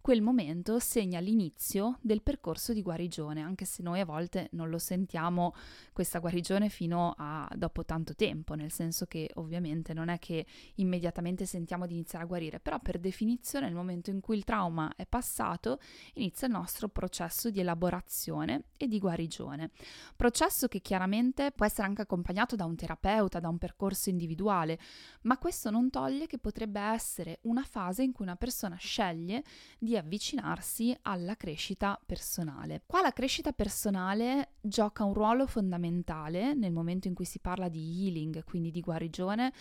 quel 0.06 0.22
momento 0.22 0.78
segna 0.78 1.18
l'inizio 1.18 1.98
del 2.00 2.22
percorso 2.22 2.72
di 2.72 2.80
guarigione, 2.80 3.42
anche 3.42 3.64
se 3.64 3.82
noi 3.82 3.98
a 3.98 4.04
volte 4.04 4.46
non 4.52 4.70
lo 4.70 4.78
sentiamo 4.78 5.52
questa 5.92 6.20
guarigione 6.20 6.68
fino 6.68 7.16
a 7.18 7.50
dopo 7.56 7.84
tanto 7.84 8.14
tempo, 8.14 8.54
nel 8.54 8.70
senso 8.70 9.06
che 9.06 9.28
ovviamente 9.34 9.94
non 9.94 10.08
è 10.08 10.20
che 10.20 10.46
immediatamente 10.76 11.44
sentiamo 11.44 11.86
di 11.86 11.94
iniziare 11.94 12.22
a 12.22 12.28
guarire, 12.28 12.60
però 12.60 12.78
per 12.78 13.00
definizione 13.00 13.66
nel 13.66 13.74
momento 13.74 14.10
in 14.10 14.20
cui 14.20 14.36
il 14.36 14.44
trauma 14.44 14.92
è 14.94 15.06
passato 15.06 15.80
inizia 16.14 16.46
il 16.46 16.52
nostro 16.52 16.86
processo 16.86 17.50
di 17.50 17.58
elaborazione 17.58 18.66
e 18.76 18.86
di 18.86 19.00
guarigione. 19.00 19.72
Processo 20.14 20.68
che 20.68 20.82
chiaramente 20.82 21.50
può 21.50 21.66
essere 21.66 21.88
anche 21.88 22.02
accompagnato 22.02 22.54
da 22.54 22.64
un 22.64 22.76
terapeuta, 22.76 23.40
da 23.40 23.48
un 23.48 23.58
percorso 23.58 24.08
individuale, 24.08 24.78
ma 25.22 25.36
questo 25.36 25.68
non 25.70 25.90
toglie 25.90 26.28
che 26.28 26.38
potrebbe 26.38 26.78
essere 26.78 27.40
una 27.42 27.64
fase 27.64 28.04
in 28.04 28.12
cui 28.12 28.24
una 28.24 28.36
persona 28.36 28.76
sceglie 28.76 29.42
di 29.80 29.94
avvicinarsi 29.96 30.96
alla 31.02 31.36
crescita 31.36 32.00
personale. 32.04 32.82
Qua 32.86 33.00
la 33.00 33.12
crescita 33.12 33.52
personale 33.52 34.54
gioca 34.60 35.04
un 35.04 35.14
ruolo 35.14 35.46
fondamentale 35.46 36.54
nel 36.54 36.72
momento 36.72 37.08
in 37.08 37.14
cui 37.14 37.24
si 37.24 37.38
parla 37.38 37.68
di 37.68 38.06
healing, 38.06 38.44
quindi 38.44 38.70
di 38.70 38.80
guarigione, 38.80 39.52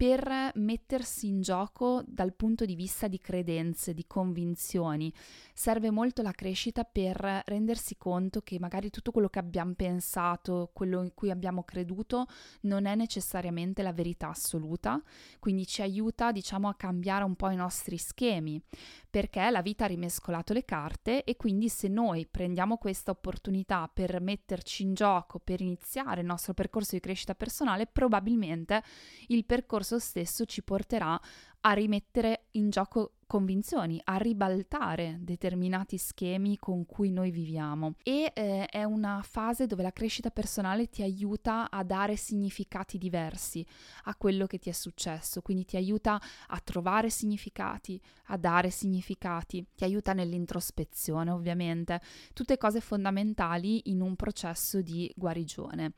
per 0.00 0.52
mettersi 0.54 1.26
in 1.26 1.42
gioco 1.42 2.02
dal 2.06 2.32
punto 2.32 2.64
di 2.64 2.74
vista 2.74 3.06
di 3.06 3.18
credenze, 3.18 3.92
di 3.92 4.06
convinzioni. 4.06 5.12
Serve 5.52 5.90
molto 5.90 6.22
la 6.22 6.32
crescita 6.32 6.84
per 6.84 7.42
rendersi 7.44 7.98
conto 7.98 8.40
che 8.40 8.58
magari 8.58 8.88
tutto 8.88 9.10
quello 9.10 9.28
che 9.28 9.40
abbiamo 9.40 9.74
pensato, 9.74 10.70
quello 10.72 11.02
in 11.02 11.12
cui 11.12 11.30
abbiamo 11.30 11.64
creduto, 11.64 12.28
non 12.62 12.86
è 12.86 12.94
necessariamente 12.94 13.82
la 13.82 13.92
verità 13.92 14.30
assoluta, 14.30 15.02
quindi 15.38 15.66
ci 15.66 15.82
aiuta, 15.82 16.32
diciamo, 16.32 16.66
a 16.66 16.74
cambiare 16.76 17.24
un 17.24 17.36
po' 17.36 17.50
i 17.50 17.56
nostri 17.56 17.98
schemi, 17.98 18.58
perché 19.10 19.50
la 19.50 19.60
vita 19.60 19.84
ha 19.84 19.88
rimescolato 19.88 20.52
le 20.52 20.64
carte 20.64 21.24
e 21.24 21.36
quindi 21.36 21.68
se 21.68 21.88
noi 21.88 22.26
prendiamo 22.30 22.78
questa 22.78 23.10
opportunità 23.10 23.90
per 23.92 24.20
metterci 24.20 24.84
in 24.84 24.94
gioco, 24.94 25.40
per 25.40 25.60
iniziare 25.60 26.20
il 26.20 26.26
nostro 26.26 26.54
percorso 26.54 26.94
di 26.94 27.00
crescita 27.00 27.34
personale, 27.34 27.86
probabilmente 27.86 28.82
il 29.26 29.44
percorso 29.44 29.98
stesso 29.98 30.44
ci 30.44 30.62
porterà 30.62 31.20
a 31.62 31.72
rimettere 31.72 32.46
in 32.52 32.70
gioco 32.70 33.14
convinzioni, 33.30 34.00
a 34.02 34.16
ribaltare 34.16 35.18
determinati 35.20 35.98
schemi 35.98 36.58
con 36.58 36.84
cui 36.84 37.12
noi 37.12 37.30
viviamo 37.30 37.94
e 38.02 38.32
eh, 38.34 38.66
è 38.66 38.82
una 38.82 39.22
fase 39.22 39.68
dove 39.68 39.84
la 39.84 39.92
crescita 39.92 40.30
personale 40.30 40.88
ti 40.88 41.02
aiuta 41.02 41.70
a 41.70 41.84
dare 41.84 42.16
significati 42.16 42.98
diversi 42.98 43.64
a 44.04 44.16
quello 44.16 44.46
che 44.46 44.58
ti 44.58 44.68
è 44.68 44.72
successo, 44.72 45.42
quindi 45.42 45.64
ti 45.64 45.76
aiuta 45.76 46.20
a 46.48 46.58
trovare 46.58 47.08
significati, 47.08 48.00
a 48.26 48.36
dare 48.36 48.70
significati, 48.70 49.64
ti 49.76 49.84
aiuta 49.84 50.12
nell'introspezione 50.12 51.30
ovviamente, 51.30 52.00
tutte 52.32 52.58
cose 52.58 52.80
fondamentali 52.80 53.90
in 53.90 54.00
un 54.00 54.16
processo 54.16 54.82
di 54.82 55.08
guarigione. 55.14 55.92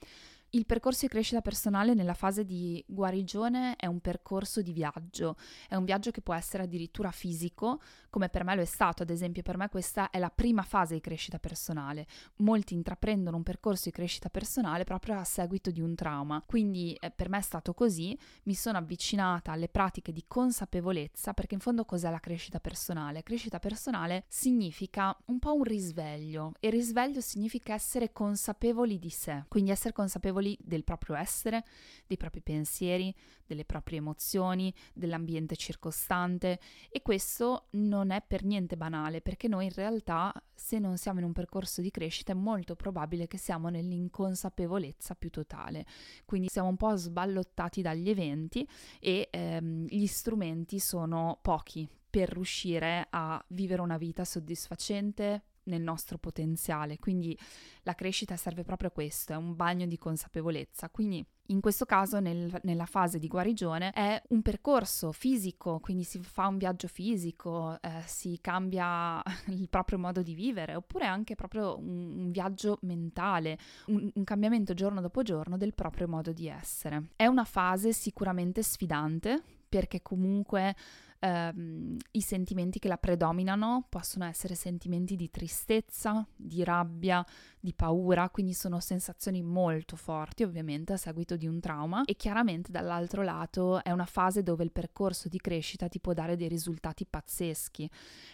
Il 0.54 0.66
percorso 0.66 1.06
di 1.06 1.08
crescita 1.08 1.40
personale 1.40 1.94
nella 1.94 2.12
fase 2.12 2.44
di 2.44 2.84
guarigione 2.86 3.74
è 3.76 3.86
un 3.86 4.00
percorso 4.00 4.60
di 4.60 4.74
viaggio, 4.74 5.36
è 5.66 5.76
un 5.76 5.86
viaggio 5.86 6.10
che 6.10 6.20
può 6.20 6.34
essere 6.34 6.64
addirittura 6.64 7.10
fisico, 7.10 7.80
come 8.10 8.28
per 8.28 8.44
me 8.44 8.54
lo 8.54 8.60
è 8.60 8.66
stato, 8.66 9.02
ad 9.02 9.08
esempio 9.08 9.40
per 9.40 9.56
me 9.56 9.70
questa 9.70 10.10
è 10.10 10.18
la 10.18 10.28
prima 10.28 10.60
fase 10.60 10.92
di 10.92 11.00
crescita 11.00 11.38
personale. 11.38 12.06
Molti 12.40 12.74
intraprendono 12.74 13.38
un 13.38 13.42
percorso 13.42 13.84
di 13.84 13.92
crescita 13.92 14.28
personale 14.28 14.84
proprio 14.84 15.18
a 15.18 15.24
seguito 15.24 15.70
di 15.70 15.80
un 15.80 15.94
trauma, 15.94 16.42
quindi 16.46 16.92
eh, 17.00 17.10
per 17.10 17.30
me 17.30 17.38
è 17.38 17.42
stato 17.42 17.72
così, 17.72 18.14
mi 18.42 18.54
sono 18.54 18.76
avvicinata 18.76 19.52
alle 19.52 19.70
pratiche 19.70 20.12
di 20.12 20.24
consapevolezza, 20.28 21.32
perché 21.32 21.54
in 21.54 21.60
fondo 21.60 21.86
cos'è 21.86 22.10
la 22.10 22.20
crescita 22.20 22.60
personale? 22.60 23.22
Crescita 23.22 23.58
personale 23.58 24.24
significa 24.28 25.16
un 25.28 25.38
po' 25.38 25.54
un 25.54 25.64
risveglio 25.64 26.52
e 26.60 26.68
risveglio 26.68 27.22
significa 27.22 27.72
essere 27.72 28.12
consapevoli 28.12 28.98
di 28.98 29.08
sé, 29.08 29.44
quindi 29.48 29.70
essere 29.70 29.94
consapevoli 29.94 30.40
consapevoli 30.42 30.58
del 30.60 30.84
proprio 30.84 31.14
essere, 31.14 31.64
dei 32.06 32.16
propri 32.16 32.42
pensieri, 32.42 33.14
delle 33.46 33.64
proprie 33.64 33.98
emozioni, 33.98 34.74
dell'ambiente 34.92 35.56
circostante. 35.56 36.58
E 36.90 37.02
questo 37.02 37.68
non 37.72 38.10
è 38.10 38.22
per 38.26 38.44
niente 38.44 38.76
banale 38.76 39.20
perché 39.20 39.48
noi 39.48 39.66
in 39.66 39.72
realtà 39.72 40.32
se 40.54 40.78
non 40.78 40.96
siamo 40.96 41.20
in 41.20 41.26
un 41.26 41.32
percorso 41.32 41.80
di 41.80 41.90
crescita 41.90 42.32
è 42.32 42.34
molto 42.34 42.74
probabile 42.74 43.26
che 43.26 43.38
siamo 43.38 43.68
nell'inconsapevolezza 43.68 45.14
più 45.14 45.30
totale, 45.30 45.86
quindi 46.24 46.48
siamo 46.48 46.68
un 46.68 46.76
po' 46.76 46.94
sballottati 46.96 47.82
dagli 47.82 48.08
eventi 48.08 48.66
e 49.00 49.28
ehm, 49.30 49.86
gli 49.86 50.06
strumenti 50.06 50.78
sono 50.78 51.38
pochi 51.40 51.88
per 52.08 52.30
riuscire 52.30 53.06
a 53.10 53.42
vivere 53.48 53.80
una 53.80 53.96
vita 53.96 54.24
soddisfacente, 54.24 55.44
nel 55.64 55.82
nostro 55.82 56.18
potenziale. 56.18 56.98
Quindi 56.98 57.36
la 57.82 57.94
crescita 57.94 58.36
serve 58.36 58.62
proprio 58.64 58.88
a 58.88 58.92
questo, 58.92 59.32
è 59.32 59.36
un 59.36 59.54
bagno 59.54 59.86
di 59.86 59.98
consapevolezza. 59.98 60.88
Quindi 60.90 61.24
in 61.46 61.60
questo 61.60 61.84
caso 61.84 62.20
nel, 62.20 62.60
nella 62.62 62.86
fase 62.86 63.18
di 63.18 63.26
guarigione 63.26 63.90
è 63.90 64.22
un 64.28 64.42
percorso 64.42 65.12
fisico, 65.12 65.80
quindi 65.80 66.04
si 66.04 66.20
fa 66.20 66.46
un 66.46 66.56
viaggio 66.56 66.86
fisico, 66.86 67.78
eh, 67.80 68.02
si 68.06 68.38
cambia 68.40 69.22
il 69.48 69.68
proprio 69.68 69.98
modo 69.98 70.22
di 70.22 70.34
vivere, 70.34 70.74
oppure 70.74 71.06
anche 71.06 71.34
proprio 71.34 71.76
un, 71.78 72.14
un 72.16 72.30
viaggio 72.30 72.78
mentale, 72.82 73.58
un, 73.86 74.10
un 74.14 74.24
cambiamento 74.24 74.72
giorno 74.72 75.00
dopo 75.00 75.22
giorno 75.22 75.56
del 75.56 75.74
proprio 75.74 76.08
modo 76.08 76.32
di 76.32 76.48
essere. 76.48 77.08
È 77.16 77.26
una 77.26 77.44
fase 77.44 77.92
sicuramente 77.92 78.62
sfidante 78.62 79.42
perché 79.68 80.02
comunque 80.02 80.76
ehm, 81.22 81.96
i 82.12 82.20
sentimenti 82.20 82.80
che 82.80 82.88
la 82.88 82.98
predominano 82.98 83.86
possono 83.88 84.24
essere 84.24 84.54
sentimenti 84.54 85.14
di 85.14 85.30
tristezza, 85.30 86.26
di 86.34 86.64
rabbia, 86.64 87.24
di 87.60 87.72
paura, 87.72 88.28
quindi 88.28 88.54
sono 88.54 88.80
sensazioni 88.80 89.40
molto 89.40 89.94
forti 89.94 90.42
ovviamente 90.42 90.92
a 90.92 90.96
seguito 90.96 91.36
di 91.36 91.46
un 91.46 91.60
trauma. 91.60 92.02
E 92.04 92.16
chiaramente 92.16 92.72
dall'altro 92.72 93.22
lato 93.22 93.82
è 93.84 93.92
una 93.92 94.04
fase 94.04 94.42
dove 94.42 94.64
il 94.64 94.72
percorso 94.72 95.28
di 95.28 95.38
crescita 95.38 95.88
ti 95.88 96.00
può 96.00 96.12
dare 96.12 96.36
dei 96.36 96.48
risultati 96.48 97.06
pazzeschi 97.06 97.88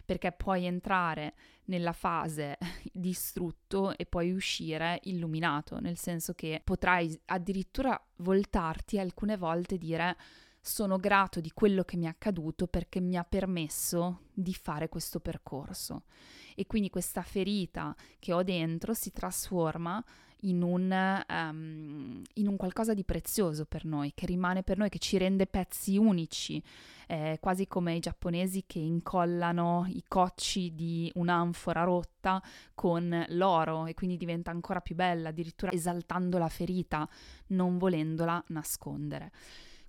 perché 0.04 0.32
puoi 0.32 0.64
entrare 0.64 1.34
nella 1.64 1.92
fase 1.92 2.56
distrutto 2.90 3.96
e 3.96 4.06
poi 4.06 4.32
uscire 4.32 5.00
illuminato, 5.04 5.78
nel 5.78 5.98
senso 5.98 6.32
che 6.32 6.62
potrai 6.64 7.18
addirittura 7.26 8.00
voltarti 8.16 8.98
alcune 8.98 9.36
volte 9.36 9.74
e 9.74 9.78
dire 9.78 10.16
sono 10.68 10.98
grato 10.98 11.40
di 11.40 11.50
quello 11.52 11.82
che 11.82 11.96
mi 11.96 12.04
è 12.04 12.08
accaduto 12.08 12.66
perché 12.66 13.00
mi 13.00 13.16
ha 13.16 13.24
permesso 13.24 14.20
di 14.32 14.52
fare 14.54 14.88
questo 14.88 15.18
percorso. 15.18 16.02
E 16.54 16.66
quindi 16.66 16.90
questa 16.90 17.22
ferita 17.22 17.96
che 18.18 18.32
ho 18.32 18.42
dentro 18.42 18.92
si 18.92 19.10
trasforma 19.10 20.04
in 20.42 20.62
un, 20.62 21.24
um, 21.28 22.22
in 22.34 22.46
un 22.46 22.56
qualcosa 22.56 22.94
di 22.94 23.02
prezioso 23.02 23.64
per 23.64 23.84
noi, 23.84 24.12
che 24.14 24.26
rimane 24.26 24.62
per 24.62 24.76
noi, 24.76 24.88
che 24.88 24.98
ci 24.98 25.16
rende 25.16 25.46
pezzi 25.46 25.96
unici, 25.96 26.62
eh, 27.08 27.38
quasi 27.40 27.66
come 27.66 27.94
i 27.94 28.00
giapponesi 28.00 28.64
che 28.66 28.78
incollano 28.78 29.86
i 29.88 30.04
cocci 30.06 30.74
di 30.74 31.10
un'anfora 31.14 31.82
rotta 31.82 32.42
con 32.74 33.24
l'oro 33.30 33.86
e 33.86 33.94
quindi 33.94 34.16
diventa 34.16 34.50
ancora 34.50 34.80
più 34.80 34.94
bella, 34.94 35.30
addirittura 35.30 35.72
esaltando 35.72 36.38
la 36.38 36.48
ferita, 36.48 37.08
non 37.48 37.78
volendola 37.78 38.42
nascondere. 38.48 39.32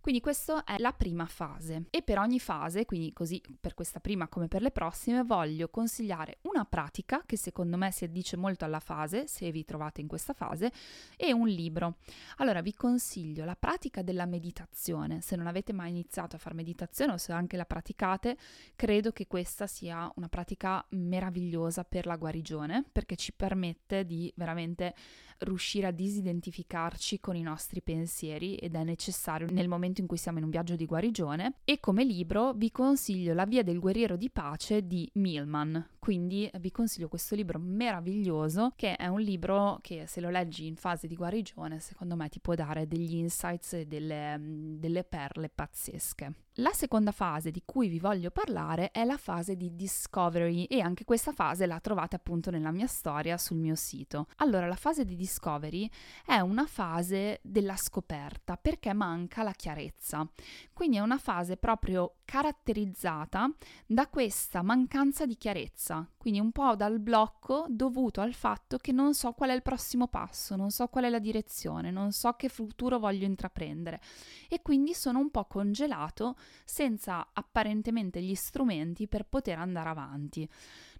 Quindi 0.01 0.21
questa 0.21 0.63
è 0.63 0.77
la 0.77 0.93
prima 0.93 1.25
fase 1.25 1.85
e 1.89 2.01
per 2.01 2.19
ogni 2.19 2.39
fase, 2.39 2.85
quindi 2.85 3.11
così 3.11 3.41
per 3.59 3.73
questa 3.73 3.99
prima 3.99 4.27
come 4.27 4.47
per 4.47 4.61
le 4.61 4.71
prossime, 4.71 5.23
voglio 5.23 5.69
consigliare 5.69 6.37
una 6.43 6.65
pratica 6.65 7.23
che 7.25 7.37
secondo 7.37 7.77
me 7.77 7.91
si 7.91 8.05
addice 8.05 8.37
molto 8.37 8.63
alla 8.65 8.79
fase, 8.79 9.27
se 9.27 9.51
vi 9.51 9.65
trovate 9.65 10.01
in 10.01 10.07
questa 10.07 10.33
fase, 10.33 10.71
e 11.17 11.33
un 11.33 11.47
libro. 11.47 11.97
Allora 12.37 12.61
vi 12.61 12.73
consiglio 12.73 13.43
la 13.43 13.55
pratica 13.55 14.01
della 14.01 14.25
meditazione. 14.25 15.21
Se 15.21 15.35
non 15.35 15.47
avete 15.47 15.73
mai 15.73 15.89
iniziato 15.89 16.35
a 16.35 16.39
fare 16.39 16.55
meditazione 16.55 17.13
o 17.13 17.17
se 17.17 17.33
anche 17.33 17.57
la 17.57 17.65
praticate, 17.65 18.37
credo 18.75 19.11
che 19.11 19.27
questa 19.27 19.67
sia 19.67 20.09
una 20.15 20.29
pratica 20.29 20.85
meravigliosa 20.89 21.83
per 21.83 22.05
la 22.05 22.15
guarigione 22.15 22.85
perché 22.91 23.15
ci 23.15 23.33
permette 23.33 24.05
di 24.05 24.31
veramente 24.35 24.95
riuscire 25.39 25.87
a 25.87 25.91
disidentificarci 25.91 27.19
con 27.19 27.35
i 27.35 27.41
nostri 27.41 27.81
pensieri 27.81 28.55
ed 28.55 28.75
è 28.75 28.83
necessario 28.83 29.47
nel 29.49 29.67
momento 29.67 30.01
in 30.01 30.07
cui 30.07 30.17
siamo 30.17 30.37
in 30.37 30.45
un 30.45 30.49
viaggio 30.49 30.75
di 30.75 30.85
guarigione. 30.85 31.55
E 31.63 31.79
come 31.79 32.03
libro 32.03 32.53
vi 32.53 32.71
consiglio 32.71 33.33
La 33.33 33.45
via 33.45 33.63
del 33.63 33.79
guerriero 33.79 34.15
di 34.15 34.29
pace 34.29 34.85
di 34.85 35.09
Milman. 35.13 35.91
Quindi 35.99 36.49
vi 36.59 36.71
consiglio 36.71 37.07
questo 37.07 37.35
libro 37.35 37.59
meraviglioso 37.59 38.73
che 38.75 38.95
è 38.95 39.07
un 39.07 39.21
libro 39.21 39.79
che 39.81 40.05
se 40.07 40.21
lo 40.21 40.29
leggi 40.29 40.65
in 40.65 40.75
fase 40.75 41.07
di 41.07 41.15
guarigione 41.15 41.79
secondo 41.79 42.15
me 42.15 42.29
ti 42.29 42.39
può 42.39 42.55
dare 42.55 42.87
degli 42.87 43.15
insights 43.15 43.73
e 43.73 43.85
delle, 43.85 44.37
delle 44.39 45.03
perle 45.03 45.49
pazzesche. 45.49 46.33
La 46.59 46.73
seconda 46.73 47.13
fase 47.13 47.51
di 47.51 47.61
cui 47.63 47.87
vi 47.87 47.99
voglio 47.99 48.31
parlare 48.31 48.91
è 48.91 49.05
la 49.05 49.15
fase 49.15 49.55
di 49.55 49.75
discovery 49.75 50.65
e 50.65 50.81
anche 50.81 51.05
questa 51.05 51.31
fase 51.31 51.65
la 51.65 51.79
trovate 51.79 52.17
appunto 52.17 52.51
nella 52.51 52.71
mia 52.71 52.85
storia 52.85 53.37
sul 53.37 53.55
mio 53.55 53.75
sito. 53.75 54.27
Allora, 54.37 54.67
la 54.67 54.75
fase 54.75 55.05
di 55.05 55.15
discovery 55.15 55.89
è 56.25 56.39
una 56.39 56.65
fase 56.65 57.39
della 57.43 57.77
scoperta 57.77 58.57
perché 58.57 58.91
manca 58.91 59.41
la 59.41 59.53
chiarezza. 59.53 60.29
Quindi 60.73 60.97
è 60.97 60.99
una 60.99 61.17
fase 61.17 61.55
proprio 61.55 62.15
caratterizzata 62.25 63.49
da 63.85 64.07
questa 64.07 64.61
mancanza 64.61 65.25
di 65.25 65.37
chiarezza, 65.37 66.09
quindi 66.19 66.41
un 66.41 66.51
po' 66.51 66.75
dal 66.75 66.99
blocco 66.99 67.65
dovuto 67.69 68.19
al 68.19 68.33
fatto 68.33 68.77
che 68.77 68.91
non 68.91 69.13
so 69.13 69.31
qual 69.31 69.51
è 69.51 69.53
il 69.53 69.61
prossimo 69.61 70.07
passo, 70.07 70.57
non 70.57 70.69
so 70.69 70.87
qual 70.87 71.05
è 71.05 71.09
la 71.09 71.17
direzione, 71.17 71.91
non 71.91 72.11
so 72.11 72.33
che 72.33 72.49
futuro 72.49 72.99
voglio 72.99 73.25
intraprendere 73.25 74.01
e 74.49 74.61
quindi 74.61 74.93
sono 74.93 75.19
un 75.19 75.31
po' 75.31 75.45
congelato 75.45 76.35
senza 76.65 77.29
apparentemente 77.31 78.21
gli 78.21 78.35
strumenti 78.35 79.07
per 79.07 79.25
poter 79.27 79.59
andare 79.59 79.87
avanti. 79.87 80.47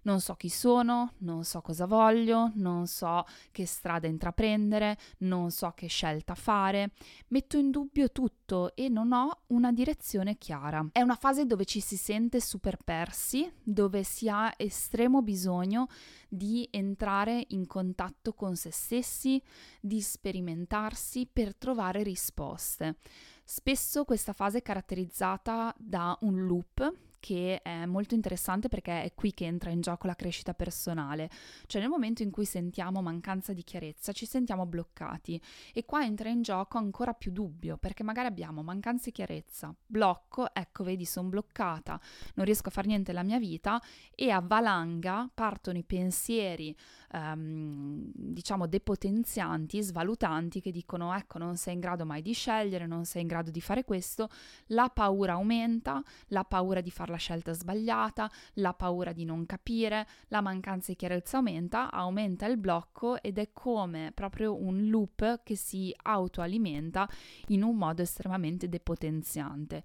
Non 0.02 0.20
so 0.20 0.34
chi 0.34 0.48
sono, 0.48 1.12
non 1.18 1.44
so 1.44 1.60
cosa 1.60 1.86
voglio, 1.86 2.52
non 2.54 2.86
so 2.86 3.24
che 3.52 3.66
strada 3.66 4.06
intraprendere, 4.06 4.96
non 5.18 5.50
so 5.50 5.72
che 5.74 5.88
scelta 5.88 6.34
fare, 6.34 6.92
metto 7.28 7.58
in 7.58 7.70
dubbio 7.70 8.10
tutto 8.10 8.74
e 8.74 8.88
non 8.88 9.12
ho 9.12 9.42
una 9.48 9.72
direzione 9.72 10.38
chiara. 10.38 10.88
È 10.92 11.02
una 11.02 11.16
fase 11.16 11.44
dove 11.44 11.66
ci 11.66 11.80
si 11.80 11.96
sente 11.96 12.40
super 12.40 12.78
persi, 12.82 13.50
dove 13.62 14.02
si 14.02 14.28
ha 14.28 14.52
estremo 14.56 15.20
bisogno 15.20 15.88
di 16.28 16.66
entrare 16.70 17.44
in 17.48 17.66
contatto 17.66 18.32
con 18.32 18.56
se 18.56 18.70
stessi, 18.70 19.42
di 19.80 20.00
sperimentarsi 20.00 21.28
per 21.30 21.54
trovare 21.54 22.02
risposte. 22.02 22.96
Spesso 23.44 24.04
questa 24.04 24.32
fase 24.32 24.58
è 24.58 24.62
caratterizzata 24.62 25.74
da 25.76 26.16
un 26.22 26.46
loop 26.46 27.08
che 27.20 27.60
è 27.62 27.84
molto 27.84 28.14
interessante 28.14 28.68
perché 28.68 29.02
è 29.02 29.14
qui 29.14 29.32
che 29.32 29.44
entra 29.44 29.70
in 29.70 29.82
gioco 29.82 30.06
la 30.06 30.16
crescita 30.16 30.54
personale. 30.54 31.30
Cioè 31.66 31.80
nel 31.80 31.90
momento 31.90 32.22
in 32.22 32.30
cui 32.30 32.46
sentiamo 32.46 33.02
mancanza 33.02 33.52
di 33.52 33.62
chiarezza 33.62 34.12
ci 34.12 34.26
sentiamo 34.26 34.66
bloccati 34.66 35.40
e 35.72 35.84
qua 35.84 36.02
entra 36.02 36.30
in 36.30 36.42
gioco 36.42 36.78
ancora 36.78 37.12
più 37.12 37.30
dubbio 37.30 37.76
perché 37.76 38.02
magari 38.02 38.26
abbiamo 38.26 38.62
mancanza 38.62 39.04
di 39.04 39.12
chiarezza, 39.12 39.72
blocco, 39.86 40.52
ecco 40.52 40.82
vedi 40.82 41.04
sono 41.04 41.28
bloccata, 41.28 42.00
non 42.34 42.46
riesco 42.46 42.68
a 42.68 42.72
fare 42.72 42.88
niente 42.88 43.12
nella 43.12 43.24
mia 43.24 43.38
vita 43.38 43.80
e 44.14 44.30
a 44.30 44.40
valanga 44.40 45.30
partono 45.32 45.78
i 45.78 45.84
pensieri 45.84 46.74
ehm, 47.12 48.10
diciamo 48.14 48.66
depotenzianti, 48.66 49.82
svalutanti 49.82 50.60
che 50.60 50.70
dicono 50.70 51.14
ecco 51.14 51.38
non 51.38 51.56
sei 51.56 51.74
in 51.74 51.80
grado 51.80 52.06
mai 52.06 52.22
di 52.22 52.32
scegliere, 52.32 52.86
non 52.86 53.04
sei 53.04 53.22
in 53.22 53.28
grado 53.28 53.50
di 53.50 53.60
fare 53.60 53.84
questo, 53.84 54.28
la 54.68 54.88
paura 54.88 55.34
aumenta, 55.34 56.02
la 56.28 56.44
paura 56.44 56.80
di 56.80 56.90
fare 56.90 57.09
la 57.10 57.16
scelta 57.16 57.52
sbagliata, 57.52 58.30
la 58.54 58.72
paura 58.72 59.12
di 59.12 59.24
non 59.24 59.44
capire, 59.46 60.06
la 60.28 60.40
mancanza 60.40 60.92
di 60.92 60.96
chiarezza 60.96 61.38
aumenta, 61.38 61.90
aumenta 61.90 62.46
il 62.46 62.56
blocco 62.56 63.20
ed 63.20 63.38
è 63.38 63.50
come 63.52 64.12
proprio 64.14 64.60
un 64.60 64.88
loop 64.88 65.42
che 65.42 65.56
si 65.56 65.94
autoalimenta 66.02 67.08
in 67.48 67.62
un 67.62 67.76
modo 67.76 68.02
estremamente 68.02 68.68
depotenziante. 68.68 69.82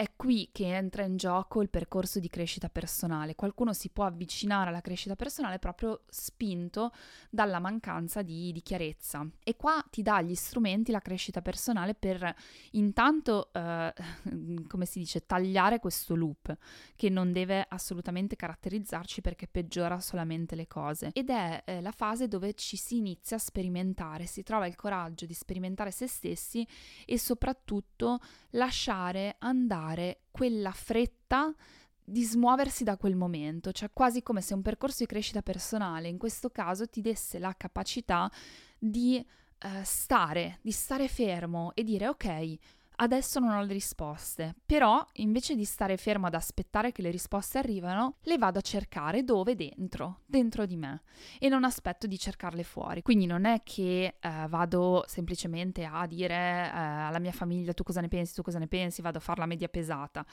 È 0.00 0.12
qui 0.16 0.48
che 0.50 0.64
entra 0.74 1.04
in 1.04 1.18
gioco 1.18 1.60
il 1.60 1.68
percorso 1.68 2.20
di 2.20 2.30
crescita 2.30 2.70
personale. 2.70 3.34
Qualcuno 3.34 3.74
si 3.74 3.90
può 3.90 4.06
avvicinare 4.06 4.70
alla 4.70 4.80
crescita 4.80 5.14
personale 5.14 5.58
proprio 5.58 6.04
spinto 6.08 6.90
dalla 7.28 7.58
mancanza 7.58 8.22
di, 8.22 8.50
di 8.50 8.62
chiarezza. 8.62 9.28
E 9.44 9.56
qua 9.56 9.84
ti 9.90 10.00
dà 10.00 10.22
gli 10.22 10.34
strumenti, 10.34 10.90
la 10.90 11.02
crescita 11.02 11.42
personale, 11.42 11.92
per 11.92 12.34
intanto, 12.70 13.50
eh, 13.52 13.92
come 14.66 14.86
si 14.86 15.00
dice, 15.00 15.26
tagliare 15.26 15.80
questo 15.80 16.14
loop 16.14 16.56
che 16.96 17.10
non 17.10 17.30
deve 17.30 17.66
assolutamente 17.68 18.36
caratterizzarci 18.36 19.20
perché 19.20 19.48
peggiora 19.48 20.00
solamente 20.00 20.56
le 20.56 20.66
cose. 20.66 21.10
Ed 21.12 21.28
è 21.28 21.62
eh, 21.66 21.82
la 21.82 21.92
fase 21.92 22.26
dove 22.26 22.54
ci 22.54 22.78
si 22.78 22.96
inizia 22.96 23.36
a 23.36 23.38
sperimentare, 23.38 24.24
si 24.24 24.42
trova 24.42 24.66
il 24.66 24.76
coraggio 24.76 25.26
di 25.26 25.34
sperimentare 25.34 25.90
se 25.90 26.06
stessi 26.06 26.66
e 27.04 27.18
soprattutto 27.18 28.18
lasciare 28.52 29.36
andare 29.40 29.88
trovare 29.90 30.20
quella 30.30 30.72
fretta 30.72 31.54
di 32.02 32.24
smuoversi 32.24 32.82
da 32.82 32.96
quel 32.96 33.14
momento, 33.14 33.72
cioè 33.72 33.90
quasi 33.92 34.22
come 34.22 34.40
se 34.40 34.54
un 34.54 34.62
percorso 34.62 34.98
di 35.00 35.06
crescita 35.06 35.42
personale 35.42 36.08
in 36.08 36.18
questo 36.18 36.50
caso 36.50 36.88
ti 36.88 37.00
desse 37.00 37.38
la 37.38 37.54
capacità 37.56 38.30
di 38.78 39.16
eh, 39.16 39.84
stare, 39.84 40.58
di 40.62 40.72
stare 40.72 41.08
fermo 41.08 41.72
e 41.74 41.84
dire 41.84 42.08
ok, 42.08 42.58
adesso 43.02 43.38
non 43.40 43.50
ho 43.50 43.62
le 43.62 43.72
risposte, 43.72 44.54
però 44.64 45.04
invece 45.14 45.54
di 45.54 45.64
stare 45.64 45.96
fermo 45.96 46.26
ad 46.26 46.34
aspettare 46.34 46.92
che 46.92 47.02
le 47.02 47.10
risposte 47.10 47.58
arrivano, 47.58 48.16
le 48.22 48.38
vado 48.38 48.58
a 48.58 48.62
cercare 48.62 49.24
dove? 49.24 49.54
Dentro, 49.54 50.20
dentro 50.26 50.66
di 50.66 50.76
me 50.76 51.02
e 51.38 51.48
non 51.48 51.64
aspetto 51.64 52.06
di 52.06 52.18
cercarle 52.18 52.62
fuori. 52.62 53.02
Quindi 53.02 53.26
non 53.26 53.44
è 53.44 53.62
che 53.62 54.16
eh, 54.20 54.46
vado 54.48 55.04
semplicemente 55.06 55.84
a 55.84 56.06
dire 56.06 56.34
eh, 56.34 56.70
alla 56.72 57.18
mia 57.18 57.32
famiglia 57.32 57.72
tu 57.72 57.82
cosa 57.82 58.00
ne 58.00 58.08
pensi, 58.08 58.34
tu 58.34 58.42
cosa 58.42 58.58
ne 58.58 58.68
pensi, 58.68 59.02
vado 59.02 59.18
a 59.18 59.20
fare 59.20 59.40
la 59.40 59.46
media 59.46 59.68
pesata. 59.68 60.24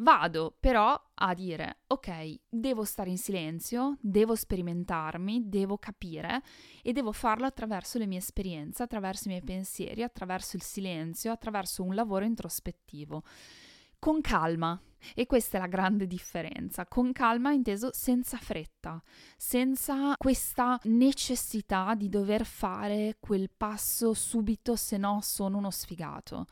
Vado 0.00 0.56
però 0.60 1.00
a 1.14 1.34
dire 1.34 1.80
ok, 1.88 2.38
devo 2.48 2.84
stare 2.84 3.10
in 3.10 3.18
silenzio, 3.18 3.96
devo 4.00 4.36
sperimentarmi, 4.36 5.48
devo 5.48 5.76
capire 5.76 6.42
e 6.82 6.92
devo 6.92 7.10
farlo 7.10 7.46
attraverso 7.46 7.98
le 7.98 8.06
mie 8.06 8.18
esperienze, 8.18 8.84
attraverso 8.84 9.24
i 9.26 9.32
miei 9.32 9.42
pensieri, 9.42 10.04
attraverso 10.04 10.54
il 10.54 10.62
silenzio, 10.62 11.32
attraverso 11.32 11.82
un 11.82 11.96
lavoro 11.96 12.24
introspettivo. 12.24 13.24
Con 13.98 14.20
calma, 14.20 14.80
e 15.16 15.26
questa 15.26 15.56
è 15.56 15.60
la 15.60 15.66
grande 15.66 16.06
differenza, 16.06 16.86
con 16.86 17.10
calma 17.10 17.50
inteso 17.50 17.90
senza 17.92 18.36
fretta, 18.36 19.02
senza 19.36 20.14
questa 20.16 20.78
necessità 20.84 21.94
di 21.96 22.08
dover 22.08 22.44
fare 22.44 23.16
quel 23.18 23.50
passo 23.50 24.14
subito, 24.14 24.76
se 24.76 24.96
no 24.96 25.18
sono 25.22 25.58
uno 25.58 25.72
sfigato. 25.72 26.46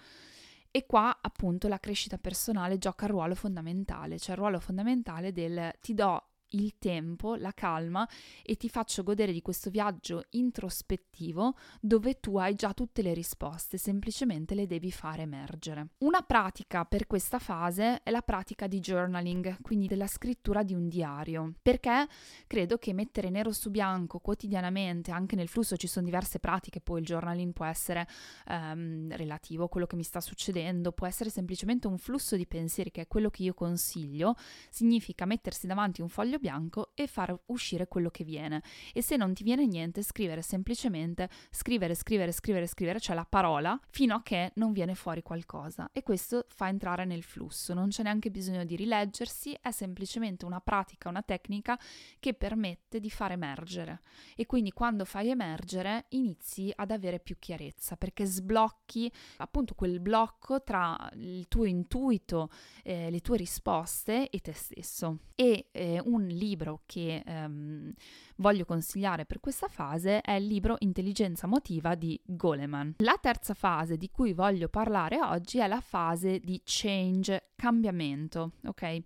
E 0.77 0.85
qua 0.85 1.21
appunto 1.23 1.69
la 1.69 1.81
crescita 1.81 2.19
personale 2.19 2.77
gioca 2.77 3.07
il 3.07 3.13
ruolo 3.13 3.35
fondamentale, 3.35 4.19
cioè 4.19 4.35
il 4.35 4.41
ruolo 4.43 4.61
fondamentale 4.61 5.33
del 5.33 5.73
ti 5.81 5.95
do 5.95 6.23
il 6.57 6.79
tempo, 6.79 7.35
la 7.37 7.53
calma 7.53 8.09
e 8.43 8.57
ti 8.57 8.69
faccio 8.69 9.03
godere 9.03 9.33
di 9.33 9.43
questo 9.43 9.71
viaggio 9.71 10.25
introspettivo 10.31 11.55
dove 11.81 12.21
tu 12.21 12.37
hai 12.39 12.55
già 12.55 12.73
tutte 12.73 13.03
le 13.03 13.15
risposte, 13.15 13.79
semplicemente 13.79 14.55
le 14.55 14.67
devi 14.67 14.91
fare 14.91 15.23
emergere. 15.23 15.89
Una 15.99 16.23
pratica 16.23 16.85
per 16.85 17.07
questa 17.07 17.39
fase 17.39 18.03
è 18.03 18.11
la 18.11 18.23
pratica 18.23 18.67
di 18.67 18.81
journaling, 18.81 19.61
quindi 19.63 19.87
della 19.87 20.07
scrittura 20.07 20.63
di 20.63 20.75
un 20.75 20.89
diario, 20.89 21.55
perché 21.63 22.07
credo 22.47 22.79
che 22.79 22.93
mettere 22.93 23.31
nero 23.31 23.53
su 23.53 23.71
bianco 23.71 24.19
quotidianamente, 24.19 25.11
anche 25.11 25.37
nel 25.37 25.49
flusso 25.49 25.77
ci 25.77 25.87
sono 25.87 26.07
diverse 26.07 26.39
pratiche, 26.39 26.81
poi 26.81 27.01
il 27.01 27.07
journaling 27.07 27.53
può 27.53 27.65
essere 27.65 28.07
ehm, 28.49 29.15
relativo 29.17 29.65
a 29.65 29.69
quello 29.69 29.87
che 29.87 29.97
mi 29.97 30.03
sta 30.03 30.21
succedendo, 30.21 30.93
può 30.93 31.07
essere 31.07 31.31
semplicemente 31.31 31.87
un 31.87 31.99
flusso 31.99 32.37
di 32.37 32.47
pensieri 32.47 32.91
che 32.91 33.03
è 33.03 33.07
quello 33.07 33.31
che 33.31 33.43
io 33.43 33.55
consiglio, 33.55 34.35
significa 34.71 35.27
mettersi 35.27 35.67
davanti 35.67 36.01
un 36.01 36.09
foglio 36.09 36.39
bianco 36.39 36.46
e 36.95 37.07
far 37.07 37.39
uscire 37.47 37.89
quello 37.89 38.11
che 38.11 38.25
viene. 38.25 38.63
E 38.93 39.03
se 39.03 39.17
non 39.17 39.35
ti 39.35 39.43
viene 39.43 39.67
niente, 39.67 40.03
scrivere 40.03 40.43
semplicemente 40.43 41.29
scrivere, 41.51 41.95
scrivere, 41.95 42.33
scrivere, 42.33 42.67
scrivere, 42.67 43.01
cioè 43.01 43.15
la 43.15 43.27
parola, 43.29 43.79
fino 43.91 44.15
a 44.15 44.23
che 44.23 44.53
non 44.55 44.73
viene 44.73 44.95
fuori 44.95 45.23
qualcosa. 45.23 45.91
E 45.93 46.03
questo 46.03 46.47
fa 46.49 46.69
entrare 46.69 47.05
nel 47.05 47.23
flusso, 47.23 47.75
non 47.75 47.89
c'è 47.89 48.03
neanche 48.03 48.31
bisogno 48.31 48.65
di 48.65 48.77
rileggersi, 48.77 49.57
è 49.61 49.71
semplicemente 49.71 50.45
una 50.45 50.61
pratica, 50.61 51.09
una 51.09 51.23
tecnica 51.23 51.79
che 52.19 52.35
permette 52.35 53.01
di 53.01 53.11
far 53.11 53.33
emergere. 53.33 54.01
E 54.35 54.47
quindi 54.47 54.73
quando 54.73 55.05
fai 55.05 55.31
emergere 55.31 56.07
inizi 56.11 56.73
ad 56.75 56.91
avere 56.91 57.21
più 57.21 57.37
chiarezza, 57.39 57.97
perché 57.97 58.25
sblocchi 58.25 59.11
appunto 59.39 59.75
quel 59.75 60.01
blocco 60.01 60.63
tra 60.63 61.11
il 61.15 61.47
tuo 61.49 61.65
intuito, 61.65 62.51
eh, 62.83 63.11
le 63.11 63.21
tue 63.21 63.37
risposte 63.37 64.31
e 64.31 64.41
te 64.41 64.53
stesso. 64.53 65.19
E 65.35 65.69
eh, 65.73 66.01
un 66.05 66.26
libro 66.29 66.83
che 66.87 67.23
ehm, 67.25 67.93
voglio 68.37 68.65
consigliare 68.65 69.25
per 69.27 69.41
questa 69.41 69.69
fase 69.69 70.21
è 70.21 70.33
il 70.33 70.47
libro 70.47 70.77
Intelligenza 70.81 71.47
motiva 71.47 71.95
di 71.95 72.21
Goleman. 72.25 72.95
La 72.99 73.19
terza 73.21 73.55
fase 73.55 73.97
di 73.97 74.11
cui 74.11 74.33
voglio 74.33 74.69
parlare 74.69 75.21
oggi 75.21 75.59
è 75.59 75.67
la 75.67 75.81
fase 75.81 76.41
di 76.41 76.61
change, 76.65 77.51
cambiamento, 77.57 78.53
ok? 78.65 79.03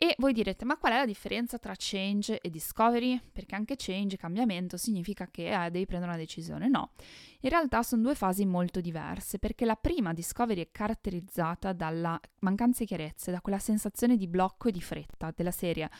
E 0.00 0.14
voi 0.18 0.32
direte, 0.32 0.64
ma 0.64 0.76
qual 0.76 0.92
è 0.92 0.96
la 0.96 1.04
differenza 1.04 1.58
tra 1.58 1.74
change 1.76 2.40
e 2.40 2.50
discovery? 2.50 3.20
Perché 3.32 3.56
anche 3.56 3.74
change, 3.76 4.16
cambiamento, 4.16 4.76
significa 4.76 5.26
che 5.28 5.48
eh, 5.50 5.70
devi 5.72 5.86
prendere 5.86 6.12
una 6.12 6.20
decisione. 6.20 6.68
No, 6.68 6.92
in 7.40 7.50
realtà 7.50 7.82
sono 7.82 8.02
due 8.02 8.14
fasi 8.14 8.46
molto 8.46 8.80
diverse, 8.80 9.40
perché 9.40 9.64
la 9.64 9.74
prima 9.74 10.12
discovery 10.12 10.60
è 10.60 10.68
caratterizzata 10.70 11.72
dalla 11.72 12.18
mancanza 12.42 12.84
di 12.84 12.86
chiarezza, 12.86 13.32
da 13.32 13.40
quella 13.40 13.58
sensazione 13.58 14.16
di 14.16 14.28
blocco 14.28 14.68
e 14.68 14.70
di 14.70 14.80
fretta 14.80 15.32
della 15.34 15.50
serie 15.50 15.90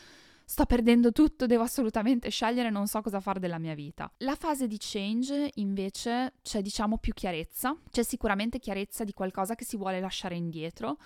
sto 0.49 0.65
perdendo 0.65 1.11
tutto, 1.11 1.45
devo 1.45 1.61
assolutamente 1.61 2.29
scegliere, 2.29 2.71
non 2.71 2.87
so 2.87 3.01
cosa 3.01 3.19
fare 3.19 3.39
della 3.39 3.59
mia 3.59 3.75
vita. 3.75 4.11
La 4.17 4.33
fase 4.33 4.65
di 4.65 4.77
change 4.79 5.51
invece 5.55 6.33
c'è 6.41 6.63
diciamo 6.63 6.97
più 6.97 7.13
chiarezza, 7.13 7.77
c'è 7.91 8.01
sicuramente 8.01 8.57
chiarezza 8.57 9.03
di 9.03 9.13
qualcosa 9.13 9.53
che 9.53 9.63
si 9.63 9.77
vuole 9.77 9.99
lasciare 9.99 10.35
indietro, 10.35 10.97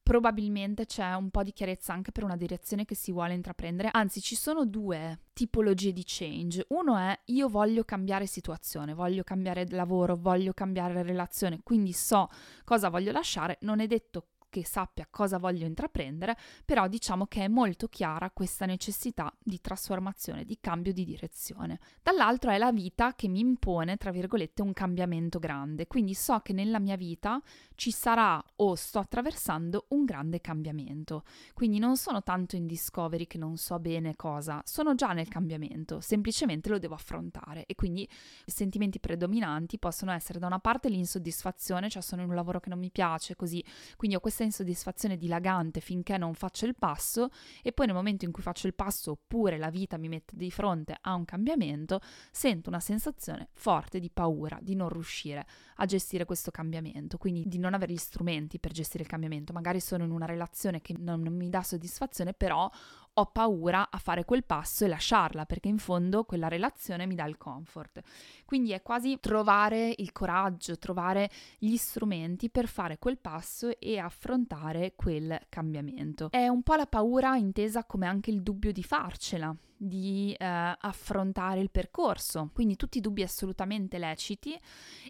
probabilmente 0.00 0.86
c'è 0.86 1.14
un 1.14 1.30
po' 1.30 1.42
di 1.42 1.52
chiarezza 1.52 1.92
anche 1.92 2.12
per 2.12 2.22
una 2.22 2.36
direzione 2.36 2.84
che 2.84 2.94
si 2.94 3.10
vuole 3.10 3.34
intraprendere. 3.34 3.88
Anzi, 3.90 4.20
ci 4.20 4.36
sono 4.36 4.66
due 4.66 5.18
tipologie 5.32 5.92
di 5.92 6.04
change. 6.06 6.64
Uno 6.68 6.96
è 6.96 7.18
io 7.24 7.48
voglio 7.48 7.82
cambiare 7.82 8.26
situazione, 8.26 8.94
voglio 8.94 9.24
cambiare 9.24 9.66
lavoro, 9.70 10.14
voglio 10.14 10.52
cambiare 10.52 11.02
relazione, 11.02 11.58
quindi 11.64 11.92
so 11.92 12.28
cosa 12.62 12.88
voglio 12.88 13.10
lasciare. 13.10 13.58
Non 13.62 13.80
è 13.80 13.88
detto 13.88 14.28
che 14.52 14.66
sappia 14.66 15.06
cosa 15.08 15.38
voglio 15.38 15.64
intraprendere, 15.64 16.36
però 16.66 16.86
diciamo 16.86 17.24
che 17.26 17.44
è 17.44 17.48
molto 17.48 17.88
chiara 17.88 18.30
questa 18.30 18.66
necessità 18.66 19.34
di 19.42 19.62
trasformazione, 19.62 20.44
di 20.44 20.58
cambio 20.60 20.92
di 20.92 21.06
direzione. 21.06 21.80
Dall'altro 22.02 22.50
è 22.50 22.58
la 22.58 22.70
vita 22.70 23.14
che 23.14 23.28
mi 23.28 23.40
impone, 23.40 23.96
tra 23.96 24.10
virgolette, 24.10 24.60
un 24.60 24.74
cambiamento 24.74 25.38
grande, 25.38 25.86
quindi 25.86 26.12
so 26.12 26.40
che 26.40 26.52
nella 26.52 26.78
mia 26.78 26.96
vita 26.96 27.40
ci 27.76 27.90
sarà 27.90 28.44
o 28.56 28.74
sto 28.74 28.98
attraversando 28.98 29.86
un 29.88 30.04
grande 30.04 30.42
cambiamento. 30.42 31.24
Quindi 31.54 31.78
non 31.78 31.96
sono 31.96 32.22
tanto 32.22 32.54
in 32.54 32.66
discovery 32.66 33.26
che 33.26 33.38
non 33.38 33.56
so 33.56 33.78
bene 33.78 34.16
cosa, 34.16 34.60
sono 34.66 34.94
già 34.94 35.12
nel 35.12 35.28
cambiamento, 35.28 36.00
semplicemente 36.00 36.68
lo 36.68 36.78
devo 36.78 36.94
affrontare 36.94 37.64
e 37.64 37.74
quindi 37.74 38.02
i 38.02 38.50
sentimenti 38.50 39.00
predominanti 39.00 39.78
possono 39.78 40.12
essere 40.12 40.38
da 40.38 40.46
una 40.46 40.58
parte 40.58 40.90
l'insoddisfazione, 40.90 41.88
cioè 41.88 42.02
sono 42.02 42.20
in 42.20 42.28
un 42.28 42.34
lavoro 42.34 42.60
che 42.60 42.68
non 42.68 42.78
mi 42.78 42.90
piace, 42.90 43.34
così, 43.34 43.64
quindi 43.96 44.14
ho 44.14 44.20
questa 44.20 44.40
insoddisfazione 44.44 45.16
dilagante 45.16 45.80
finché 45.80 46.16
non 46.18 46.34
faccio 46.34 46.66
il 46.66 46.74
passo 46.76 47.28
e 47.62 47.72
poi 47.72 47.86
nel 47.86 47.94
momento 47.94 48.24
in 48.24 48.32
cui 48.32 48.42
faccio 48.42 48.66
il 48.66 48.74
passo 48.74 49.12
oppure 49.12 49.58
la 49.58 49.70
vita 49.70 49.96
mi 49.98 50.08
mette 50.08 50.36
di 50.36 50.50
fronte 50.50 50.96
a 51.00 51.14
un 51.14 51.24
cambiamento, 51.24 52.00
sento 52.30 52.68
una 52.68 52.80
sensazione 52.80 53.48
forte 53.52 54.00
di 54.00 54.10
paura, 54.10 54.58
di 54.60 54.74
non 54.74 54.88
riuscire 54.88 55.46
a 55.76 55.84
gestire 55.84 56.24
questo 56.24 56.50
cambiamento, 56.50 57.18
quindi 57.18 57.44
di 57.46 57.58
non 57.58 57.74
avere 57.74 57.92
gli 57.92 57.98
strumenti 57.98 58.58
per 58.58 58.72
gestire 58.72 59.02
il 59.02 59.08
cambiamento. 59.08 59.52
Magari 59.52 59.80
sono 59.80 60.04
in 60.04 60.10
una 60.10 60.26
relazione 60.26 60.80
che 60.80 60.94
non 60.98 61.22
mi 61.22 61.48
dà 61.48 61.62
soddisfazione, 61.62 62.34
però 62.34 62.70
ho 63.14 63.26
paura 63.26 63.90
a 63.90 63.98
fare 63.98 64.24
quel 64.24 64.44
passo 64.44 64.84
e 64.84 64.88
lasciarla 64.88 65.44
perché 65.44 65.68
in 65.68 65.78
fondo 65.78 66.24
quella 66.24 66.48
relazione 66.48 67.06
mi 67.06 67.14
dà 67.14 67.24
il 67.24 67.36
comfort. 67.36 68.00
Quindi 68.44 68.72
è 68.72 68.82
quasi 68.82 69.18
trovare 69.20 69.94
il 69.96 70.12
coraggio, 70.12 70.78
trovare 70.78 71.30
gli 71.58 71.76
strumenti 71.76 72.50
per 72.50 72.66
fare 72.66 72.98
quel 72.98 73.18
passo 73.18 73.78
e 73.78 73.98
affrontare 73.98 74.94
quel 74.96 75.38
cambiamento. 75.48 76.30
È 76.30 76.48
un 76.48 76.62
po' 76.62 76.74
la 76.74 76.86
paura 76.86 77.36
intesa 77.36 77.84
come 77.84 78.06
anche 78.06 78.30
il 78.30 78.42
dubbio 78.42 78.72
di 78.72 78.82
farcela, 78.82 79.54
di 79.82 80.32
eh, 80.38 80.76
affrontare 80.78 81.60
il 81.60 81.70
percorso, 81.70 82.50
quindi 82.52 82.76
tutti 82.76 82.98
i 82.98 83.00
dubbi 83.00 83.22
assolutamente 83.22 83.98
leciti 83.98 84.56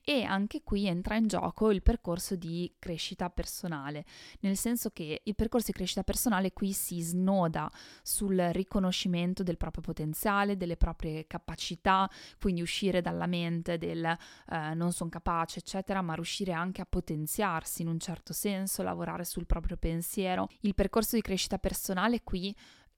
e 0.02 0.22
anche 0.22 0.62
qui 0.62 0.86
entra 0.86 1.16
in 1.16 1.26
gioco 1.26 1.70
il 1.70 1.82
percorso 1.82 2.36
di 2.36 2.72
crescita 2.78 3.28
personale, 3.28 4.06
nel 4.40 4.56
senso 4.56 4.88
che 4.90 5.20
il 5.22 5.34
percorso 5.34 5.66
di 5.66 5.72
crescita 5.74 6.02
personale 6.02 6.52
qui 6.52 6.72
si 6.72 7.00
snoda 7.00 7.70
sul 8.02 8.38
riconoscimento 8.52 9.42
del 9.42 9.58
proprio 9.58 9.82
potenziale, 9.82 10.56
delle 10.56 10.78
proprie 10.78 11.26
capacità, 11.26 12.08
quindi 12.40 12.62
uscire 12.62 13.02
dalla 13.02 13.26
mente 13.26 13.76
del 13.76 14.04
eh, 14.04 14.74
non 14.74 14.92
sono 14.92 15.10
capace, 15.10 15.58
eccetera, 15.58 16.00
ma 16.00 16.14
riuscire 16.14 16.52
anche 16.52 16.80
a 16.80 16.86
potenziarsi 16.86 17.82
in 17.82 17.88
un 17.88 17.98
certo 17.98 18.32
senso, 18.32 18.82
lavorare 18.82 19.24
sul 19.24 19.44
proprio 19.44 19.76
pensiero. 19.76 20.48
Il 20.60 20.74
percorso 20.74 21.16
di 21.16 21.22
crescita 21.22 21.58
personale 21.58 22.22
qui 22.22 22.56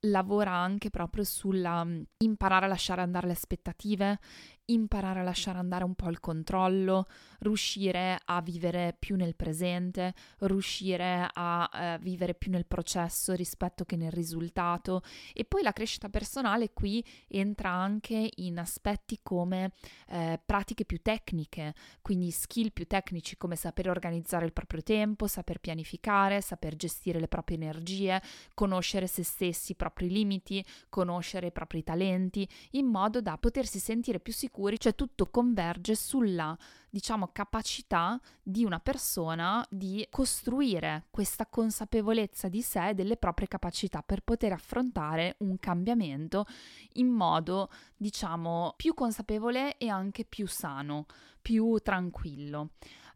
lavora 0.09 0.51
anche 0.51 0.89
proprio 0.89 1.23
sulla 1.23 1.85
imparare 2.17 2.65
a 2.65 2.69
lasciare 2.69 3.01
andare 3.01 3.27
le 3.27 3.33
aspettative 3.33 4.19
imparare 4.67 5.19
a 5.19 5.23
lasciare 5.23 5.59
andare 5.59 5.83
un 5.83 5.93
po' 5.93 6.09
il 6.09 6.19
controllo, 6.19 7.07
riuscire 7.39 8.17
a 8.25 8.41
vivere 8.41 8.95
più 8.97 9.15
nel 9.15 9.35
presente, 9.35 10.13
riuscire 10.39 11.29
a 11.31 11.69
eh, 11.73 11.97
vivere 11.99 12.33
più 12.33 12.51
nel 12.51 12.65
processo 12.65 13.33
rispetto 13.33 13.85
che 13.85 13.95
nel 13.95 14.11
risultato. 14.11 15.03
E 15.33 15.45
poi 15.45 15.61
la 15.61 15.73
crescita 15.73 16.09
personale 16.09 16.73
qui 16.73 17.03
entra 17.27 17.69
anche 17.69 18.29
in 18.35 18.57
aspetti 18.57 19.19
come 19.21 19.73
eh, 20.09 20.39
pratiche 20.43 20.85
più 20.85 21.01
tecniche, 21.01 21.75
quindi 22.01 22.31
skill 22.31 22.71
più 22.71 22.87
tecnici 22.87 23.37
come 23.37 23.55
saper 23.55 23.89
organizzare 23.89 24.45
il 24.45 24.53
proprio 24.53 24.81
tempo, 24.81 25.27
saper 25.27 25.59
pianificare, 25.59 26.41
saper 26.41 26.75
gestire 26.75 27.19
le 27.19 27.27
proprie 27.27 27.57
energie, 27.57 28.21
conoscere 28.53 29.07
se 29.07 29.23
stessi, 29.23 29.73
i 29.73 29.75
propri 29.75 30.09
limiti, 30.09 30.65
conoscere 30.89 31.47
i 31.47 31.51
propri 31.51 31.83
talenti, 31.83 32.47
in 32.71 32.87
modo 32.87 33.21
da 33.21 33.37
potersi 33.37 33.79
sentire 33.79 34.19
più 34.19 34.33
sicuri 34.33 34.53
sicuri, 34.55 34.79
cioè 34.79 34.95
tutto 34.95 35.29
converge 35.29 35.95
sulla, 35.95 36.57
diciamo, 36.89 37.29
capacità 37.33 38.19
di 38.41 38.63
una 38.63 38.79
persona 38.79 39.65
di 39.69 40.07
costruire 40.09 41.07
questa 41.11 41.45
consapevolezza 41.45 42.47
di 42.47 42.61
sé 42.61 42.89
e 42.89 42.93
delle 42.93 43.17
proprie 43.17 43.47
capacità 43.47 44.01
per 44.01 44.21
poter 44.21 44.53
affrontare 44.53 45.35
un 45.39 45.59
cambiamento 45.59 46.45
in 46.93 47.07
modo, 47.07 47.69
diciamo, 47.97 48.73
più 48.77 48.93
consapevole 48.93 49.77
e 49.77 49.89
anche 49.89 50.23
più 50.23 50.47
sano, 50.47 51.05
più 51.41 51.77
tranquillo. 51.83 52.69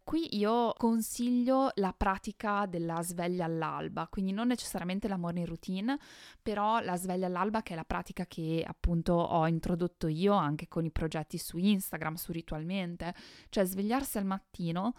Qui 0.09 0.37
io 0.37 0.73
consiglio 0.75 1.69
la 1.75 1.93
pratica 1.95 2.65
della 2.65 3.03
sveglia 3.03 3.45
all'alba, 3.45 4.07
quindi 4.07 4.31
non 4.31 4.47
necessariamente 4.47 5.07
la 5.07 5.17
morning 5.17 5.45
routine, 5.45 5.99
però 6.41 6.79
la 6.79 6.97
sveglia 6.97 7.27
all'alba 7.27 7.61
che 7.61 7.73
è 7.73 7.75
la 7.75 7.83
pratica 7.83 8.25
che 8.25 8.65
appunto 8.67 9.13
ho 9.13 9.45
introdotto 9.45 10.07
io 10.07 10.33
anche 10.33 10.67
con 10.67 10.83
i 10.83 10.89
progetti 10.89 11.37
su 11.37 11.59
Instagram, 11.59 12.15
su 12.15 12.31
Ritualmente, 12.31 13.13
cioè 13.49 13.65
svegliarsi 13.65 14.17
al 14.17 14.25
mattino 14.25 14.95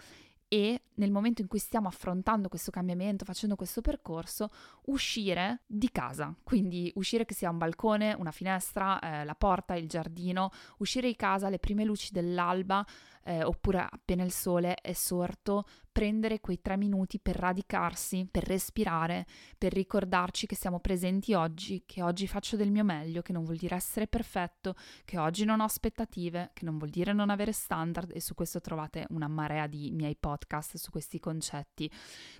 e 0.46 0.82
nel 0.94 1.12
momento 1.12 1.42
in 1.42 1.46
cui 1.48 1.60
stiamo 1.60 1.86
affrontando 1.86 2.48
questo 2.48 2.70
cambiamento, 2.72 3.24
facendo 3.24 3.54
questo 3.54 3.80
percorso, 3.80 4.50
uscire 4.86 5.62
di 5.66 5.90
casa, 5.90 6.34
quindi 6.42 6.90
uscire 6.96 7.24
che 7.24 7.34
sia 7.34 7.50
un 7.50 7.56
balcone, 7.56 8.14
una 8.14 8.32
finestra, 8.32 8.98
eh, 8.98 9.24
la 9.24 9.36
porta, 9.36 9.74
il 9.74 9.88
giardino, 9.88 10.50
uscire 10.78 11.06
di 11.06 11.14
casa 11.14 11.46
alle 11.46 11.60
prime 11.60 11.84
luci 11.84 12.12
dell'alba, 12.12 12.84
eh, 13.24 13.42
oppure 13.44 13.86
appena 13.88 14.24
il 14.24 14.32
sole 14.32 14.74
è 14.74 14.92
sorto, 14.92 15.64
prendere 15.92 16.40
quei 16.40 16.60
tre 16.60 16.76
minuti 16.76 17.18
per 17.18 17.36
radicarsi, 17.36 18.26
per 18.30 18.44
respirare, 18.44 19.26
per 19.58 19.72
ricordarci 19.72 20.46
che 20.46 20.54
siamo 20.54 20.80
presenti 20.80 21.34
oggi, 21.34 21.82
che 21.84 22.02
oggi 22.02 22.26
faccio 22.26 22.56
del 22.56 22.70
mio 22.70 22.84
meglio, 22.84 23.22
che 23.22 23.32
non 23.32 23.44
vuol 23.44 23.56
dire 23.56 23.74
essere 23.74 24.06
perfetto, 24.06 24.74
che 25.04 25.18
oggi 25.18 25.44
non 25.44 25.60
ho 25.60 25.64
aspettative, 25.64 26.50
che 26.54 26.64
non 26.64 26.78
vuol 26.78 26.90
dire 26.90 27.12
non 27.12 27.30
avere 27.30 27.52
standard 27.52 28.12
e 28.14 28.20
su 28.20 28.34
questo 28.34 28.60
trovate 28.60 29.06
una 29.10 29.28
marea 29.28 29.66
di 29.66 29.90
miei 29.90 30.16
podcast 30.16 30.76
su 30.76 30.90
questi 30.90 31.18
concetti. 31.18 31.90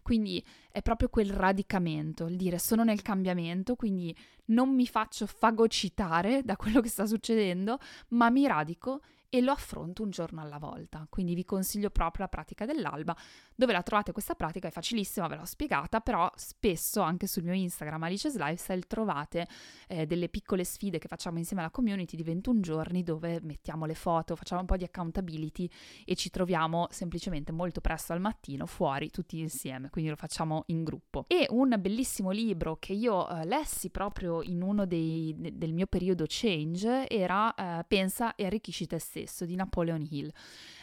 Quindi 0.03 0.45
è 0.71 0.81
proprio 0.83 1.09
quel 1.09 1.31
radicamento, 1.31 2.27
il 2.27 2.37
dire 2.37 2.59
sono 2.59 2.85
nel 2.85 3.03
cambiamento, 3.03 3.75
quindi 3.75 4.17
non 4.47 4.75
mi 4.75 4.87
faccio 4.87 5.27
fagocitare 5.27 6.43
da 6.43 6.57
quello 6.57 6.81
che 6.81 6.89
sta 6.89 7.07
succedendo, 7.07 7.79
ma 8.09 8.31
mi 8.31 8.47
radico 8.47 9.01
e 9.31 9.41
lo 9.41 9.53
affronto 9.53 10.03
un 10.03 10.11
giorno 10.11 10.41
alla 10.43 10.59
volta. 10.59 11.07
Quindi 11.09 11.35
vi 11.35 11.45
consiglio 11.45 11.89
proprio 11.91 12.25
la 12.25 12.29
pratica 12.29 12.67
dell'alba. 12.67 13.17
Dove 13.55 13.73
la 13.73 13.83
trovate 13.83 14.13
questa 14.13 14.35
pratica 14.35 14.69
è 14.69 14.71
facilissima, 14.71 15.29
ve 15.29 15.37
l'ho 15.37 15.45
spiegata, 15.45 16.01
però 16.01 16.31
spesso 16.35 17.01
anche 17.01 17.27
sul 17.27 17.45
mio 17.45 17.55
Instagram 17.55 18.03
Alice's 18.03 18.37
Lifestyle 18.37 18.83
trovate 18.83 19.47
eh, 19.87 20.07
delle 20.07 20.29
piccole 20.29 20.65
sfide 20.65 20.99
che 20.99 21.09
facciamo 21.09 21.39
insieme 21.39 21.63
alla 21.63 21.71
community 21.71 22.17
di 22.17 22.25
21 22.25 22.61
giorni 22.61 23.03
dove 23.03 23.41
mettiamo 23.43 23.87
le 23.87 23.95
foto, 23.95 24.35
facciamo 24.35 24.63
un 24.63 24.67
po' 24.67 24.77
di 24.77 24.85
accountability 24.85 25.71
e 26.05 26.17
ci 26.17 26.31
troviamo 26.31 26.89
semplicemente 26.91 27.53
molto 27.53 27.81
presto 27.81 28.13
al 28.13 28.21
mattino 28.21 28.67
fuori 28.67 29.11
tutti 29.11 29.39
insieme, 29.39 29.91
quindi 29.91 30.11
lo 30.11 30.17
facciamo 30.17 30.65
in 30.67 30.83
gruppo. 30.83 31.25
E 31.29 31.47
un 31.51 31.77
bellissimo 31.79 32.31
libro 32.31 32.79
che 32.81 32.95
io 32.95 33.29
eh, 33.29 33.45
lessi 33.45 33.91
proprio 33.91 34.43
in 34.43 34.63
uno 34.63 34.87
dei, 34.87 35.35
de, 35.39 35.57
del 35.57 35.73
mio 35.73 35.87
periodo 35.87 36.25
change 36.27 37.09
era 37.09 37.55
eh, 37.55 37.85
Pensa 37.85 38.35
e 38.35 38.47
arricchisci 38.47 38.87
te 38.87 38.99
stesso 38.99 39.20
stesso 39.21 39.45
di 39.45 39.55
Napoleon 39.55 40.07
Hill. 40.09 40.31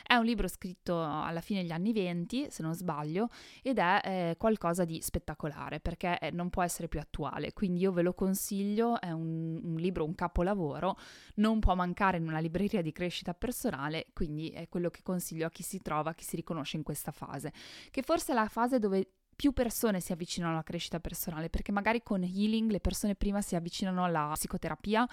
È 0.03 0.15
un 0.15 0.23
libro 0.23 0.47
scritto 0.47 1.03
alla 1.03 1.41
fine 1.41 1.61
degli 1.61 1.71
anni 1.71 1.91
20, 1.91 2.47
se 2.49 2.63
non 2.63 2.73
sbaglio, 2.73 3.29
ed 3.61 3.77
è 3.77 4.01
eh, 4.03 4.35
qualcosa 4.37 4.85
di 4.85 5.01
spettacolare 5.01 5.81
perché 5.81 6.17
eh, 6.19 6.31
non 6.31 6.49
può 6.49 6.63
essere 6.63 6.87
più 6.87 6.99
attuale. 6.99 7.51
Quindi 7.51 7.81
io 7.81 7.91
ve 7.91 8.03
lo 8.03 8.13
consiglio, 8.13 9.01
è 9.01 9.11
un, 9.11 9.59
un 9.61 9.75
libro, 9.75 10.05
un 10.05 10.15
capolavoro, 10.15 10.97
non 11.35 11.59
può 11.59 11.75
mancare 11.75 12.17
in 12.17 12.27
una 12.27 12.39
libreria 12.39 12.81
di 12.81 12.93
crescita 12.93 13.33
personale, 13.33 14.07
quindi 14.13 14.49
è 14.49 14.69
quello 14.69 14.89
che 14.89 15.01
consiglio 15.03 15.45
a 15.45 15.49
chi 15.49 15.63
si 15.63 15.81
trova, 15.81 16.11
a 16.11 16.13
chi 16.13 16.23
si 16.23 16.37
riconosce 16.37 16.77
in 16.77 16.83
questa 16.83 17.11
fase, 17.11 17.51
che 17.91 18.01
forse 18.01 18.31
è 18.31 18.35
la 18.35 18.47
fase 18.47 18.79
dove 18.79 19.16
più 19.37 19.53
persone 19.53 20.01
si 20.01 20.11
avvicinano 20.11 20.53
alla 20.53 20.63
crescita 20.63 20.99
personale, 20.99 21.49
perché 21.49 21.71
magari 21.71 22.01
con 22.01 22.23
healing 22.23 22.71
le 22.71 22.79
persone 22.79 23.13
prima 23.13 23.39
si 23.41 23.55
avvicinano 23.55 24.03
alla 24.03 24.31
psicoterapia 24.33 25.07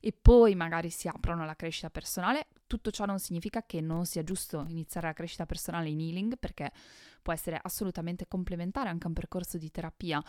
e 0.00 0.12
poi 0.12 0.54
magari 0.54 0.90
si 0.90 1.08
aprono 1.08 1.44
alla 1.44 1.56
crescita 1.56 1.88
personale. 1.88 2.48
Tutto 2.66 2.90
ciò 2.90 3.06
non 3.06 3.18
significa 3.18 3.64
che 3.64 3.80
non 3.80 4.04
sia 4.04 4.22
giusto 4.22 4.66
iniziare 4.68 5.06
la 5.06 5.14
crescita 5.14 5.46
personale 5.46 5.88
in 5.88 5.98
healing, 5.98 6.36
perché 6.38 6.70
può 7.22 7.32
essere 7.32 7.58
assolutamente 7.60 8.28
complementare 8.28 8.90
anche 8.90 9.04
a 9.04 9.08
un 9.08 9.14
percorso 9.14 9.56
di 9.56 9.70
terapia 9.70 10.22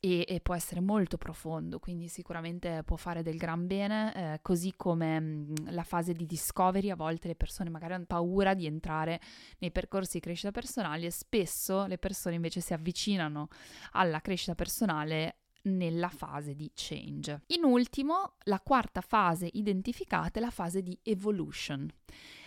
e, 0.00 0.24
e, 0.28 0.40
può 0.40 0.54
essere 0.54 0.80
molto 0.80 1.16
profondo, 1.16 1.78
quindi 1.78 2.08
sicuramente 2.08 2.82
può 2.84 2.96
fare 2.96 3.22
del 3.22 3.36
gran 3.36 3.66
bene, 3.66 4.14
eh, 4.14 4.38
così 4.42 4.74
come 4.76 5.20
mh, 5.20 5.24
mm, 5.24 5.54
la 5.70 5.82
fase 5.82 6.12
di 6.12 6.26
discovery, 6.26 6.90
a 6.90 6.96
volte 6.96 7.28
le 7.28 7.36
persone 7.36 7.70
magari 7.70 7.94
hanno 7.94 8.06
paura 8.06 8.54
di 8.54 8.66
entrare 8.66 9.20
nei 9.58 9.70
percorsi 9.70 10.14
di 10.14 10.20
crescita 10.20 10.50
personale 10.50 11.06
e 11.06 11.10
spesso 11.10 11.86
le 11.86 11.98
persone 11.98 12.34
invece 12.34 12.60
si 12.60 12.72
avvicinano 12.72 13.48
alla 13.92 14.20
crescita 14.20 14.54
personale 14.54 15.38
nella 15.66 16.08
fase 16.08 16.54
di 16.54 16.70
change. 16.74 17.42
In 17.48 17.64
ultimo, 17.64 18.34
la 18.44 18.60
quarta 18.60 19.00
fase 19.00 19.48
identificata 19.52 20.38
è 20.38 20.42
la 20.42 20.50
fase 20.50 20.82
di 20.82 20.98
evolution 21.02 21.90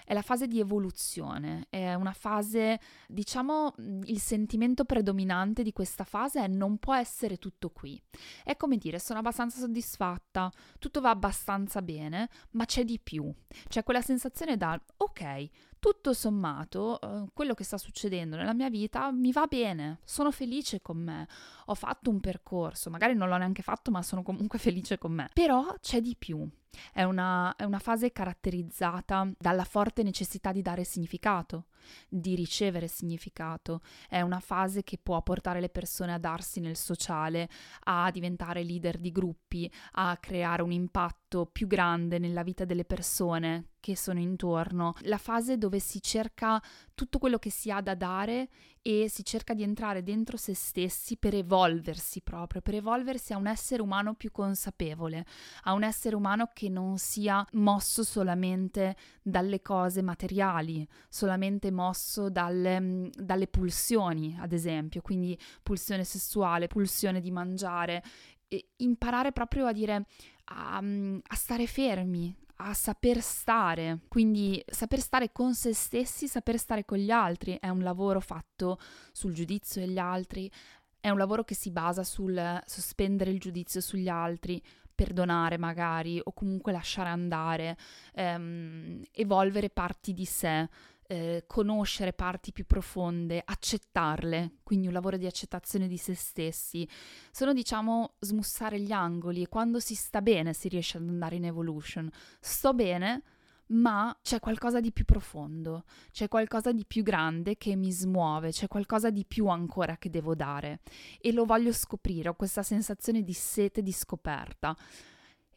è 0.10 0.14
la 0.16 0.24
fase 0.24 0.48
di 0.48 0.60
evoluzione, 0.60 1.68
è 1.70 1.94
una 1.94 2.14
fase, 2.14 2.80
diciamo, 3.08 3.76
il 4.06 4.20
sentimento 4.20 4.84
predominante 4.84 5.62
di 5.62 5.72
questa 5.72 6.04
fase 6.04 6.44
è 6.44 6.48
non 6.48 6.80
può 6.80 6.96
essere 6.96 7.38
tutto 7.38 7.70
qui. 7.70 8.02
È 8.44 8.58
come 8.58 8.78
dire, 8.78 8.98
sono 8.98 9.20
abbastanza 9.20 9.60
soddisfatta, 9.60 10.52
tutto 10.80 11.00
va 11.00 11.12
abbastanza 11.12 11.84
bene, 11.84 12.28
ma 12.54 12.66
c'è 12.66 12.86
di 12.86 12.98
più. 12.98 13.32
C'è 13.68 13.84
quella 13.84 14.02
sensazione 14.02 14.58
da, 14.58 14.82
ok, 14.98 15.48
tutto 15.78 16.14
sommato, 16.14 17.00
eh, 17.00 17.26
quello 17.32 17.54
che 17.54 17.64
sta 17.64 17.78
succedendo 17.78 18.36
nella 18.36 18.56
mia 18.56 18.72
vita 18.72 19.12
mi 19.12 19.32
va 19.32 19.46
bene, 19.46 20.00
sono 20.06 20.32
felice 20.32 20.82
con 20.82 20.98
me, 20.98 21.28
ho 21.66 21.76
fatto 21.76 22.10
un 22.10 22.20
percorso, 22.20 22.90
magari 22.90 23.14
non 23.14 23.30
l'ho 23.30 23.38
neanche 23.38 23.62
fatto, 23.62 23.92
ma 23.92 24.02
sono 24.02 24.24
comunque 24.24 24.58
felice 24.58 24.98
con 24.98 25.12
me. 25.12 25.30
Però 25.36 25.76
c'è 25.80 26.02
di 26.02 26.16
più. 26.18 26.50
È 26.94 27.04
una, 27.04 27.56
è 27.56 27.64
una, 27.64 27.80
fase 27.80 28.12
caratterizzata 28.12 29.32
dalla 29.38 29.64
forte 29.64 30.04
necessità 30.04 30.52
di 30.52 30.62
dare 30.62 30.84
significato, 30.84 31.66
di 32.08 32.36
ricevere 32.36 32.88
significato. 32.88 33.82
È 34.08 34.22
una 34.22 34.40
fase 34.40 34.84
che 34.84 35.00
può 35.02 35.22
portare 35.22 35.60
le 35.60 35.70
persone 35.70 36.14
a 36.14 36.18
darsi 36.20 36.60
nel 36.60 36.76
sociale, 36.76 37.50
a 37.86 38.10
diventare 38.12 38.64
leader 38.64 38.98
di 38.98 39.12
gruppi, 39.12 39.72
a 39.94 40.18
creare 40.18 40.62
un 40.62 40.72
impatto 40.72 41.46
più 41.46 41.68
grande 41.68 42.18
nella 42.18 42.44
vita 42.44 42.66
delle 42.66 42.86
persone 42.86 43.70
che 43.80 43.96
sono 43.96 44.20
intorno. 44.20 44.94
La 45.02 45.18
fase 45.18 45.58
dove 45.58 45.80
si 45.80 46.02
cerca 46.02 46.62
tutto 46.94 47.18
quello 47.18 47.38
che 47.38 47.50
si 47.50 47.72
ha 47.72 47.82
da 47.82 47.96
dare 47.96 48.50
e 48.82 49.10
si 49.10 49.24
cerca 49.24 49.54
di 49.54 49.64
entrare 49.64 50.04
dentro 50.04 50.38
se 50.38 50.54
stessi 50.54 51.18
per 51.18 51.36
evolversi 51.36 52.22
proprio, 52.22 52.62
per 52.62 52.76
evolversi 52.76 53.34
a 53.34 53.38
un 53.38 53.48
essere 53.48 53.82
umano 53.82 54.16
più 54.16 54.32
consapevole, 54.32 55.26
a 55.64 55.74
un 55.74 55.84
essere 55.84 56.16
umano 56.16 56.50
che 56.54 56.70
non 56.70 56.98
sia 56.98 57.46
mosso 57.54 58.04
solamente 58.04 58.96
dalle 59.22 59.62
cose 59.62 60.02
materiali, 60.02 60.88
solamente 61.08 61.69
mosso 61.72 62.30
dalle, 62.30 62.80
mm, 62.80 63.06
dalle 63.16 63.48
pulsioni, 63.48 64.38
ad 64.40 64.52
esempio, 64.52 65.02
quindi 65.02 65.38
pulsione 65.64 66.04
sessuale, 66.04 66.68
pulsione 66.68 67.20
di 67.22 67.32
mangiare, 67.32 68.04
e 68.48 68.70
imparare 68.78 69.32
proprio 69.32 69.68
a 69.68 69.72
dire 69.72 70.06
a, 70.46 70.82
mm, 70.82 71.20
a 71.28 71.36
stare 71.36 71.68
fermi, 71.68 72.36
a 72.62 72.74
saper 72.74 73.22
stare, 73.22 74.00
quindi 74.10 74.62
saper 74.68 75.00
stare 75.00 75.32
con 75.32 75.54
se 75.54 75.74
stessi, 75.74 76.28
saper 76.28 76.58
stare 76.58 76.84
con 76.84 76.98
gli 76.98 77.12
altri, 77.12 77.58
è 77.60 77.70
un 77.70 77.84
lavoro 77.84 78.20
fatto 78.20 78.80
sul 79.14 79.34
giudizio 79.34 79.80
degli 79.80 79.98
altri, 79.98 80.52
è 81.00 81.10
un 81.10 81.18
lavoro 81.18 81.44
che 81.46 81.56
si 81.56 81.72
basa 81.72 82.04
sul 82.04 82.62
sospendere 82.66 83.32
il 83.32 83.40
giudizio 83.40 83.80
sugli 83.80 84.10
altri, 84.10 84.62
perdonare 84.94 85.58
magari 85.58 86.20
o 86.22 86.34
comunque 86.34 86.74
lasciare 86.74 87.08
andare, 87.08 87.78
ehm, 88.14 89.02
evolvere 89.14 89.70
parti 89.70 90.14
di 90.14 90.26
sé, 90.26 90.68
eh, 91.12 91.46
conoscere 91.48 92.14
parti 92.14 92.52
più 92.52 92.68
profonde, 92.68 93.42
accettarle, 93.44 94.60
quindi 94.62 94.86
un 94.86 94.94
lavoro 94.94 95.18
di 95.18 95.26
accettazione 95.26 95.88
di 95.88 95.98
se 95.98 96.14
stessi. 96.14 96.88
Sono, 97.32 97.52
diciamo, 97.52 98.14
smussare 98.20 98.80
gli 98.80 98.92
angoli 98.92 99.42
e 99.42 99.48
quando 99.48 99.80
si 99.80 99.96
sta 99.96 100.22
bene 100.22 100.54
si 100.54 100.68
riesce 100.68 100.98
ad 100.98 101.08
andare 101.08 101.38
in 101.38 101.46
evolution. 101.46 102.08
Sto 102.40 102.76
bene, 102.76 103.24
ma 103.70 104.16
c'è 104.22 104.40
qualcosa 104.40 104.80
di 104.80 104.92
più 104.92 105.04
profondo, 105.04 105.86
c'è 106.12 106.28
qualcosa 106.28 106.72
di 106.72 106.86
più 106.86 107.02
grande 107.02 107.58
che 107.58 107.76
mi 107.76 107.92
smuove, 107.92 108.52
c'è 108.52 108.68
qualcosa 108.68 109.10
di 109.10 109.26
più 109.26 109.48
ancora 109.48 109.98
che 109.98 110.12
devo 110.12 110.36
dare 110.36 110.82
e 111.20 111.32
lo 111.32 111.44
voglio 111.44 111.74
scoprire, 111.74 112.30
ho 112.30 112.36
questa 112.36 112.62
sensazione 112.62 113.24
di 113.24 113.34
sete 113.34 113.82
di 113.82 113.92
scoperta. 113.92 114.78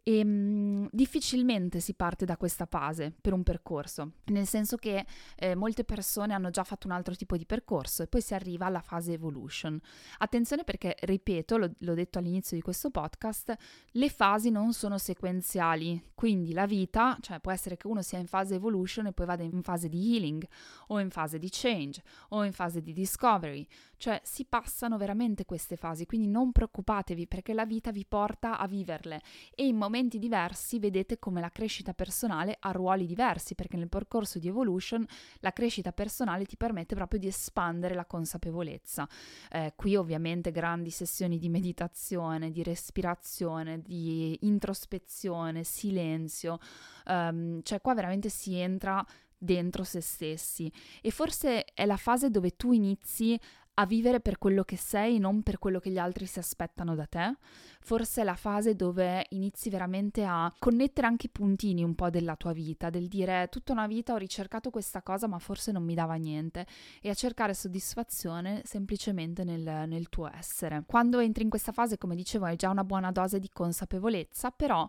E 0.04 0.24
mh, 0.24 0.28
mm, 0.28 0.86
difficilmente 0.90 1.78
si 1.78 1.94
parte 1.94 2.24
da 2.24 2.36
questa 2.36 2.66
fase 2.66 3.14
per 3.20 3.32
un 3.32 3.44
percorso, 3.44 4.14
nel 4.26 4.46
senso 4.46 4.76
che 4.76 5.06
eh, 5.36 5.54
molte 5.54 5.84
persone 5.84 6.34
hanno 6.34 6.50
già 6.50 6.64
fatto 6.64 6.88
un 6.88 6.92
altro 6.92 7.14
tipo 7.14 7.36
di 7.36 7.46
percorso 7.46 8.02
e 8.02 8.08
poi 8.08 8.20
si 8.20 8.34
arriva 8.34 8.66
alla 8.66 8.80
fase 8.80 9.12
evolution. 9.12 9.80
Attenzione 10.18 10.64
perché, 10.64 10.96
ripeto, 10.98 11.56
lo, 11.56 11.70
l'ho 11.78 11.94
detto 11.94 12.18
all'inizio 12.18 12.56
di 12.56 12.62
questo 12.62 12.90
podcast, 12.90 13.54
le 13.92 14.08
fasi 14.08 14.50
non 14.50 14.72
sono 14.72 14.98
sequenziali, 14.98 16.02
quindi 16.14 16.52
la 16.52 16.66
vita, 16.66 17.16
cioè 17.20 17.38
può 17.38 17.52
essere 17.52 17.76
che 17.76 17.86
uno 17.86 18.02
sia 18.02 18.18
in 18.18 18.26
fase 18.26 18.56
evolution 18.56 19.06
e 19.06 19.12
poi 19.12 19.26
vada 19.26 19.44
in 19.44 19.62
fase 19.62 19.88
di 19.88 20.14
healing 20.14 20.44
o 20.88 20.98
in 20.98 21.10
fase 21.10 21.38
di 21.38 21.48
change 21.50 22.02
o 22.30 22.44
in 22.44 22.52
fase 22.52 22.82
di 22.82 22.92
discovery, 22.92 23.66
cioè 23.96 24.20
si 24.24 24.44
passano 24.46 24.96
veramente 24.96 25.44
queste 25.44 25.76
fasi, 25.76 26.06
quindi 26.06 26.26
non 26.26 26.50
preoccupatevi 26.50 27.28
perché 27.28 27.54
la 27.54 27.64
vita 27.64 27.92
vi 27.92 28.04
porta 28.04 28.58
a 28.58 28.66
viverle 28.66 29.20
e 29.54 29.66
in 29.66 29.76
momenti 29.76 29.90
diversi 30.00 30.78
vedete 30.78 31.18
come 31.18 31.40
la 31.40 31.50
crescita 31.50 31.92
personale 31.94 32.56
ha 32.60 32.70
ruoli 32.72 33.06
diversi, 33.06 33.54
perché 33.54 33.76
nel 33.76 33.88
percorso 33.88 34.38
di 34.38 34.48
evolution 34.48 35.04
la 35.40 35.52
crescita 35.52 35.92
personale 35.92 36.44
ti 36.44 36.56
permette 36.56 36.94
proprio 36.94 37.20
di 37.20 37.26
espandere 37.26 37.94
la 37.94 38.06
consapevolezza. 38.06 39.08
Eh, 39.50 39.72
qui 39.76 39.96
ovviamente 39.96 40.50
grandi 40.50 40.90
sessioni 40.90 41.38
di 41.38 41.48
meditazione, 41.48 42.50
di 42.50 42.62
respirazione, 42.62 43.80
di 43.82 44.38
introspezione, 44.42 45.64
silenzio, 45.64 46.58
um, 47.06 47.60
cioè 47.62 47.80
qua 47.80 47.94
veramente 47.94 48.28
si 48.28 48.54
entra 48.54 49.04
dentro 49.42 49.82
se 49.82 50.00
stessi 50.00 50.72
e 51.00 51.10
forse 51.10 51.64
è 51.64 51.84
la 51.84 51.96
fase 51.96 52.30
dove 52.30 52.54
tu 52.54 52.72
inizi 52.72 53.38
a 53.82 53.86
vivere 53.86 54.20
per 54.20 54.38
quello 54.38 54.62
che 54.62 54.76
sei, 54.76 55.18
non 55.18 55.42
per 55.42 55.58
quello 55.58 55.80
che 55.80 55.90
gli 55.90 55.98
altri 55.98 56.26
si 56.26 56.38
aspettano 56.38 56.94
da 56.94 57.06
te. 57.06 57.36
Forse 57.80 58.20
è 58.20 58.24
la 58.24 58.36
fase 58.36 58.76
dove 58.76 59.26
inizi 59.30 59.68
veramente 59.68 60.24
a 60.24 60.52
connettere 60.56 61.08
anche 61.08 61.26
i 61.26 61.30
puntini 61.30 61.82
un 61.82 61.96
po' 61.96 62.08
della 62.08 62.36
tua 62.36 62.52
vita, 62.52 62.90
del 62.90 63.08
dire 63.08 63.48
tutta 63.50 63.72
una 63.72 63.88
vita 63.88 64.12
ho 64.12 64.18
ricercato 64.18 64.70
questa 64.70 65.02
cosa 65.02 65.26
ma 65.26 65.40
forse 65.40 65.72
non 65.72 65.82
mi 65.82 65.94
dava 65.94 66.14
niente 66.14 66.64
e 67.00 67.10
a 67.10 67.14
cercare 67.14 67.54
soddisfazione 67.54 68.62
semplicemente 68.64 69.42
nel, 69.42 69.88
nel 69.88 70.08
tuo 70.08 70.30
essere. 70.32 70.84
Quando 70.86 71.18
entri 71.18 71.42
in 71.42 71.50
questa 71.50 71.72
fase, 71.72 71.98
come 71.98 72.14
dicevo, 72.14 72.44
hai 72.44 72.56
già 72.56 72.70
una 72.70 72.84
buona 72.84 73.10
dose 73.10 73.40
di 73.40 73.50
consapevolezza, 73.52 74.52
però 74.52 74.88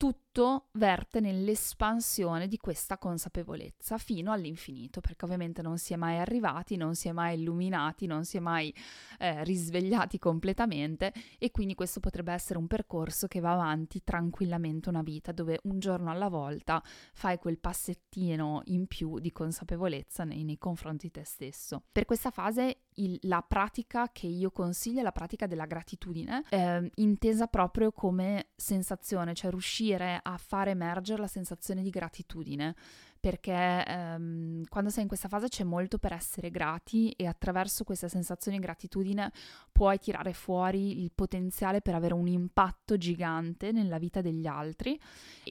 tutto 0.00 0.68
verte 0.72 1.20
nell'espansione 1.20 2.48
di 2.48 2.56
questa 2.56 2.96
consapevolezza 2.96 3.98
fino 3.98 4.32
all'infinito, 4.32 5.02
perché 5.02 5.26
ovviamente 5.26 5.60
non 5.60 5.76
si 5.76 5.92
è 5.92 5.96
mai 5.96 6.16
arrivati, 6.16 6.76
non 6.76 6.94
si 6.94 7.08
è 7.08 7.12
mai 7.12 7.38
illuminati, 7.38 8.06
non 8.06 8.24
si 8.24 8.38
è 8.38 8.40
mai 8.40 8.74
eh, 9.18 9.44
risvegliati 9.44 10.18
completamente 10.18 11.12
e 11.38 11.50
quindi 11.50 11.74
questo 11.74 12.00
potrebbe 12.00 12.32
essere 12.32 12.58
un 12.58 12.66
percorso 12.66 13.26
che 13.26 13.40
va 13.40 13.52
avanti 13.52 14.02
tranquillamente 14.02 14.88
una 14.88 15.02
vita, 15.02 15.32
dove 15.32 15.60
un 15.64 15.78
giorno 15.78 16.10
alla 16.10 16.28
volta 16.28 16.82
fai 17.12 17.36
quel 17.36 17.58
passettino 17.58 18.62
in 18.66 18.86
più 18.86 19.18
di 19.18 19.32
consapevolezza 19.32 20.24
nei, 20.24 20.44
nei 20.44 20.56
confronti 20.56 21.08
di 21.08 21.12
te 21.12 21.24
stesso. 21.26 21.82
Per 21.92 22.06
questa 22.06 22.30
fase 22.30 22.84
il, 23.02 23.18
la 23.22 23.42
pratica 23.46 24.10
che 24.12 24.26
io 24.26 24.50
consiglio 24.50 25.00
è 25.00 25.02
la 25.02 25.12
pratica 25.12 25.46
della 25.46 25.66
gratitudine, 25.66 26.44
eh, 26.48 26.90
intesa 26.96 27.46
proprio 27.46 27.92
come 27.92 28.48
sensazione, 28.54 29.34
cioè 29.34 29.50
riuscire 29.50 30.20
a 30.22 30.36
far 30.36 30.68
emergere 30.68 31.20
la 31.20 31.26
sensazione 31.26 31.82
di 31.82 31.90
gratitudine 31.90 32.74
perché 33.20 33.84
ehm, 33.86 34.64
quando 34.68 34.88
sei 34.88 35.02
in 35.02 35.08
questa 35.08 35.28
fase 35.28 35.48
c'è 35.48 35.62
molto 35.62 35.98
per 35.98 36.12
essere 36.12 36.50
grati 36.50 37.10
e 37.10 37.26
attraverso 37.26 37.84
questa 37.84 38.08
sensazione 38.08 38.56
di 38.56 38.62
gratitudine 38.62 39.30
puoi 39.70 39.98
tirare 39.98 40.32
fuori 40.32 41.02
il 41.02 41.12
potenziale 41.14 41.82
per 41.82 41.94
avere 41.94 42.14
un 42.14 42.26
impatto 42.26 42.96
gigante 42.96 43.72
nella 43.72 43.98
vita 43.98 44.22
degli 44.22 44.46
altri, 44.46 44.98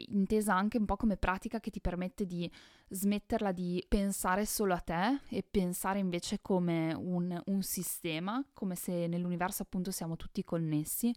intesa 0.08 0.56
anche 0.56 0.80
un 0.80 0.86
po' 0.86 0.96
come 0.96 1.16
pratica 1.16 1.60
che 1.60 1.70
ti 1.70 1.80
permette 1.80 2.26
di 2.26 2.50
smetterla 2.92 3.52
di 3.52 3.86
pensare 3.88 4.48
solo 4.48 4.74
a 4.74 4.80
te 4.80 5.20
e 5.30 5.44
pensare 5.44 6.00
invece 6.00 6.42
come 6.42 6.92
un, 6.94 7.40
un 7.46 7.62
sistema, 7.62 8.44
come 8.54 8.74
se 8.74 9.06
nell'universo 9.06 9.62
appunto 9.62 9.92
siamo 9.92 10.16
tutti 10.16 10.44
connessi 10.44 11.14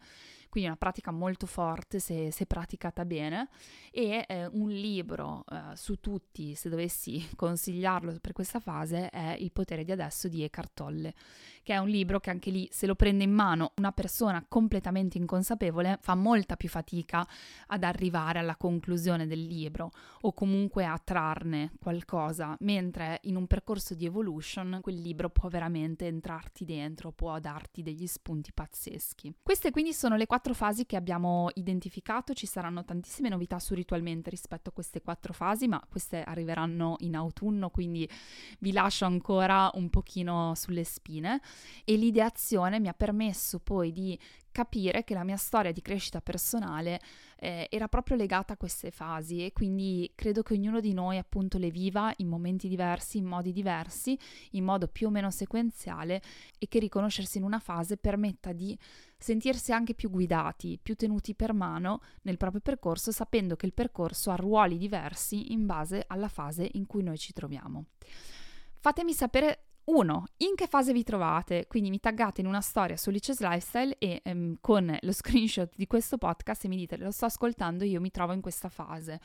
quindi 0.53 0.69
una 0.69 0.79
pratica 0.79 1.11
molto 1.11 1.47
forte 1.47 1.99
se, 1.99 2.31
se 2.31 2.45
praticata 2.45 3.07
bene 3.07 3.49
e 3.91 4.27
eh, 4.29 4.47
un 4.53 4.69
libro 4.69 5.47
eh, 5.51 5.75
su 5.77 5.99
tutti, 5.99 6.55
se 6.55 6.69
dovessi 6.69 7.27
consigliarlo 7.37 8.19
per 8.21 8.33
questa 8.33 8.61
fase, 8.61 9.09
è 9.09 9.35
Il 9.39 9.51
potere 9.51 9.83
di 9.83 9.93
adesso 9.93 10.29
di 10.29 10.43
Eckhart 10.43 10.73
Tolle, 10.75 11.15
che 11.63 11.73
è 11.73 11.79
un 11.79 11.89
libro 11.89 12.21
che 12.21 12.29
anche 12.29 12.51
lì 12.51 12.69
se 12.71 12.87
lo 12.87 12.95
prende 12.95 13.25
in 13.25 13.33
mano 13.33 13.73
una 13.77 13.93
persona 13.93 14.45
completamente 14.47 15.17
inconsapevole 15.17 15.99
fa 16.03 16.15
molta 16.15 16.57
più 16.57 16.69
fatica 16.69 17.27
ad 17.69 17.83
arrivare 17.83 18.39
alla 18.39 18.57
conclusione 18.57 19.27
del 19.27 19.47
libro 19.47 19.91
o 20.21 20.35
comunque 20.35 20.85
a 20.85 21.01
trarne 21.03 21.73
qualcosa, 21.81 22.57
mentre 22.61 23.21
in 23.23 23.37
un 23.37 23.47
percorso 23.47 23.95
di 23.95 24.05
evolution 24.05 24.81
quel 24.83 25.01
libro 25.01 25.31
può 25.31 25.49
veramente 25.49 26.07
entrarti 26.07 26.67
dentro, 26.67 27.11
può 27.11 27.39
darti 27.39 27.83
degli 27.83 28.07
spunti 28.07 28.53
pazzeschi. 28.53 29.37
Queste 29.43 29.71
quindi 29.71 29.95
sono 29.95 30.17
le 30.17 30.27
quattro 30.27 30.41
quattro 30.43 30.55
fasi 30.55 30.87
che 30.87 30.97
abbiamo 30.97 31.51
identificato, 31.55 32.35
ci 32.35 32.47
saranno 32.47 32.85
tantissime 32.85 33.29
novità 33.29 33.61
su 33.61 33.75
Ritualmente 33.75 34.29
rispetto 34.29 34.71
a 34.71 34.73
queste 34.73 35.01
quattro 35.01 35.33
fasi, 35.33 35.69
ma 35.69 35.81
queste 35.89 36.25
arriveranno 36.25 36.97
in 37.01 37.15
autunno, 37.15 37.71
quindi 37.71 38.09
vi 38.59 38.73
lascio 38.73 39.05
ancora 39.05 39.71
un 39.75 39.89
pochino 39.89 40.53
sulle 40.57 40.83
spine. 40.83 41.41
E 41.85 41.95
l'ideazione 41.95 42.81
mi 42.81 42.89
ha 42.89 42.93
permesso 42.93 43.61
poi 43.61 43.93
di 43.93 44.19
capire 44.51 45.05
che 45.05 45.15
la 45.15 45.25
mia 45.25 45.37
storia 45.37 45.73
di 45.73 45.81
crescita 45.81 46.21
personale 46.21 47.01
eh, 47.39 47.67
era 47.71 47.89
proprio 47.89 48.17
legata 48.17 48.53
a 48.53 48.57
queste 48.57 48.91
fasi 48.91 49.45
e 49.45 49.53
quindi 49.53 50.13
credo 50.15 50.43
che 50.43 50.55
ognuno 50.55 50.81
di 50.81 50.93
noi 50.93 51.19
appunto 51.19 51.57
le 51.57 51.71
viva 51.71 52.13
in 52.19 52.29
momenti 52.29 52.69
diversi, 52.69 53.19
in 53.19 53.25
modi 53.25 53.53
diversi, 53.53 54.19
in 54.51 54.65
modo 54.65 54.89
più 54.89 55.07
o 55.07 55.11
meno 55.11 55.31
sequenziale 55.31 56.21
e 56.59 56.69
che 56.69 56.79
riconoscersi 56.79 57.39
in 57.39 57.45
una 57.45 57.59
fase 57.61 57.97
permetta 57.97 58.53
di 58.53 58.79
sentirsi 59.23 59.73
anche 59.73 59.95
più 59.95 60.11
guidati, 60.11 60.79
più 60.83 60.95
tenuti 60.95 61.35
per 61.35 61.53
mano 61.53 62.01
nel 62.23 62.37
proprio 62.37 62.61
percorso, 62.61 63.13
sapendo 63.13 63.57
che 63.57 63.67
il 63.67 63.73
percorso 63.73 64.31
ha 64.31 64.37
ruoli 64.37 64.77
diversi 64.77 65.53
in 65.53 65.65
base 65.67 66.05
alla 66.07 66.29
fase 66.29 66.69
in 66.73 66.87
cui 66.87 67.03
noi 67.03 67.19
ci 67.19 67.33
troviamo. 67.33 67.87
Fatemi 68.79 69.13
sapere 69.13 69.67
uno, 69.85 70.27
in 70.39 70.55
che 70.55 70.69
fase 70.69 70.93
vi 70.93 71.03
trovate? 71.03 71.67
Quindi 71.67 71.91
mi 71.91 71.99
taggate 71.99 72.41
in 72.41 72.47
una 72.47 72.61
storia 72.61 72.97
su 72.97 73.11
Lices 73.11 73.41
Lifestyle 73.41 73.97
e 73.99 74.21
ehm, 74.23 74.59
con 74.61 74.97
lo 75.01 75.13
screenshot 75.13 75.73
di 75.75 75.87
questo 75.87 76.19
podcast 76.19 76.65
e 76.65 76.69
mi 76.69 76.77
dite 76.77 76.97
lo 76.97 77.11
sto 77.11 77.25
ascoltando, 77.25 77.85
io 77.85 78.01
mi 78.01 78.11
trovo 78.11 78.33
in 78.33 78.41
questa 78.41 78.69
fase. 78.69 79.21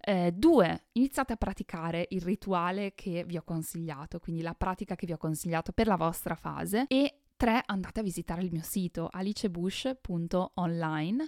Eh, 0.00 0.32
due, 0.32 0.88
iniziate 0.92 1.32
a 1.32 1.36
praticare 1.36 2.06
il 2.10 2.20
rituale 2.20 2.94
che 2.94 3.24
vi 3.24 3.38
ho 3.38 3.42
consigliato, 3.42 4.18
quindi 4.18 4.42
la 4.42 4.54
pratica 4.54 4.94
che 4.94 5.06
vi 5.06 5.12
ho 5.12 5.18
consigliato 5.18 5.72
per 5.72 5.86
la 5.86 5.96
vostra 5.96 6.34
fase. 6.34 6.84
E 6.88 7.20
tre, 7.38 7.62
andate 7.64 8.00
a 8.00 8.02
visitare 8.02 8.42
il 8.42 8.52
mio 8.52 8.60
sito 8.62 9.08
alicebush.online 9.10 11.26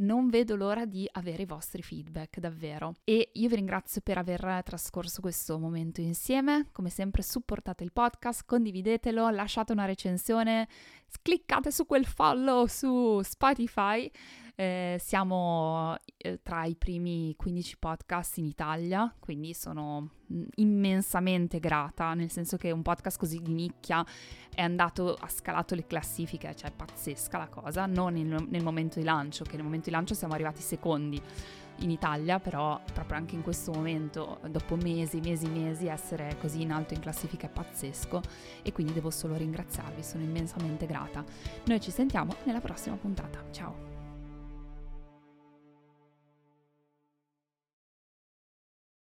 non 0.00 0.28
vedo 0.28 0.56
l'ora 0.56 0.86
di 0.86 1.08
avere 1.12 1.42
i 1.42 1.46
vostri 1.46 1.82
feedback, 1.82 2.38
davvero. 2.38 2.94
E 3.04 3.30
io 3.34 3.48
vi 3.48 3.56
ringrazio 3.56 4.00
per 4.00 4.18
aver 4.18 4.62
trascorso 4.64 5.20
questo 5.20 5.58
momento 5.58 6.00
insieme. 6.00 6.68
Come 6.72 6.90
sempre, 6.90 7.22
supportate 7.22 7.84
il 7.84 7.92
podcast, 7.92 8.44
condividetelo, 8.46 9.28
lasciate 9.30 9.72
una 9.72 9.84
recensione, 9.84 10.68
cliccate 11.22 11.70
su 11.70 11.86
quel 11.86 12.06
follow 12.06 12.66
su 12.66 13.20
Spotify. 13.22 14.10
Eh, 14.54 14.96
siamo 14.98 15.96
eh, 16.22 16.40
tra 16.42 16.64
i 16.64 16.74
primi 16.74 17.34
15 17.36 17.78
podcast 17.78 18.36
in 18.38 18.44
Italia, 18.44 19.12
quindi 19.18 19.54
sono 19.54 20.10
mm, 20.32 20.42
immensamente 20.56 21.58
grata, 21.58 22.12
nel 22.14 22.30
senso 22.30 22.56
che 22.56 22.70
un 22.70 22.82
podcast 22.82 23.18
così 23.18 23.40
di 23.40 23.54
nicchia 23.54 24.04
è 24.54 24.60
andato, 24.60 25.14
ha 25.14 25.28
scalato 25.28 25.74
le 25.74 25.86
classifiche, 25.86 26.54
cioè 26.54 26.70
è 26.70 26.72
pazzesca 26.72 27.38
la 27.38 27.48
cosa, 27.48 27.86
non 27.86 28.12
nel, 28.12 28.46
nel 28.48 28.62
momento 28.62 28.98
di 28.98 29.04
lancio, 29.04 29.44
che 29.44 29.54
nel 29.54 29.64
momento 29.64 29.86
di 29.86 29.92
lancio 29.92 30.14
siamo 30.14 30.34
arrivati 30.34 30.60
secondi 30.60 31.20
in 31.78 31.90
Italia, 31.90 32.38
però 32.38 32.78
proprio 32.92 33.16
anche 33.16 33.34
in 33.34 33.42
questo 33.42 33.72
momento, 33.72 34.40
dopo 34.50 34.76
mesi, 34.76 35.20
mesi, 35.20 35.48
mesi, 35.48 35.86
essere 35.86 36.36
così 36.38 36.60
in 36.60 36.72
alto 36.72 36.92
in 36.92 37.00
classifica 37.00 37.46
è 37.46 37.50
pazzesco 37.50 38.20
e 38.60 38.72
quindi 38.72 38.92
devo 38.92 39.08
solo 39.08 39.36
ringraziarvi, 39.36 40.02
sono 40.02 40.22
immensamente 40.22 40.84
grata. 40.84 41.24
Noi 41.64 41.80
ci 41.80 41.90
sentiamo 41.90 42.34
nella 42.44 42.60
prossima 42.60 42.96
puntata, 42.96 43.42
ciao! 43.50 43.89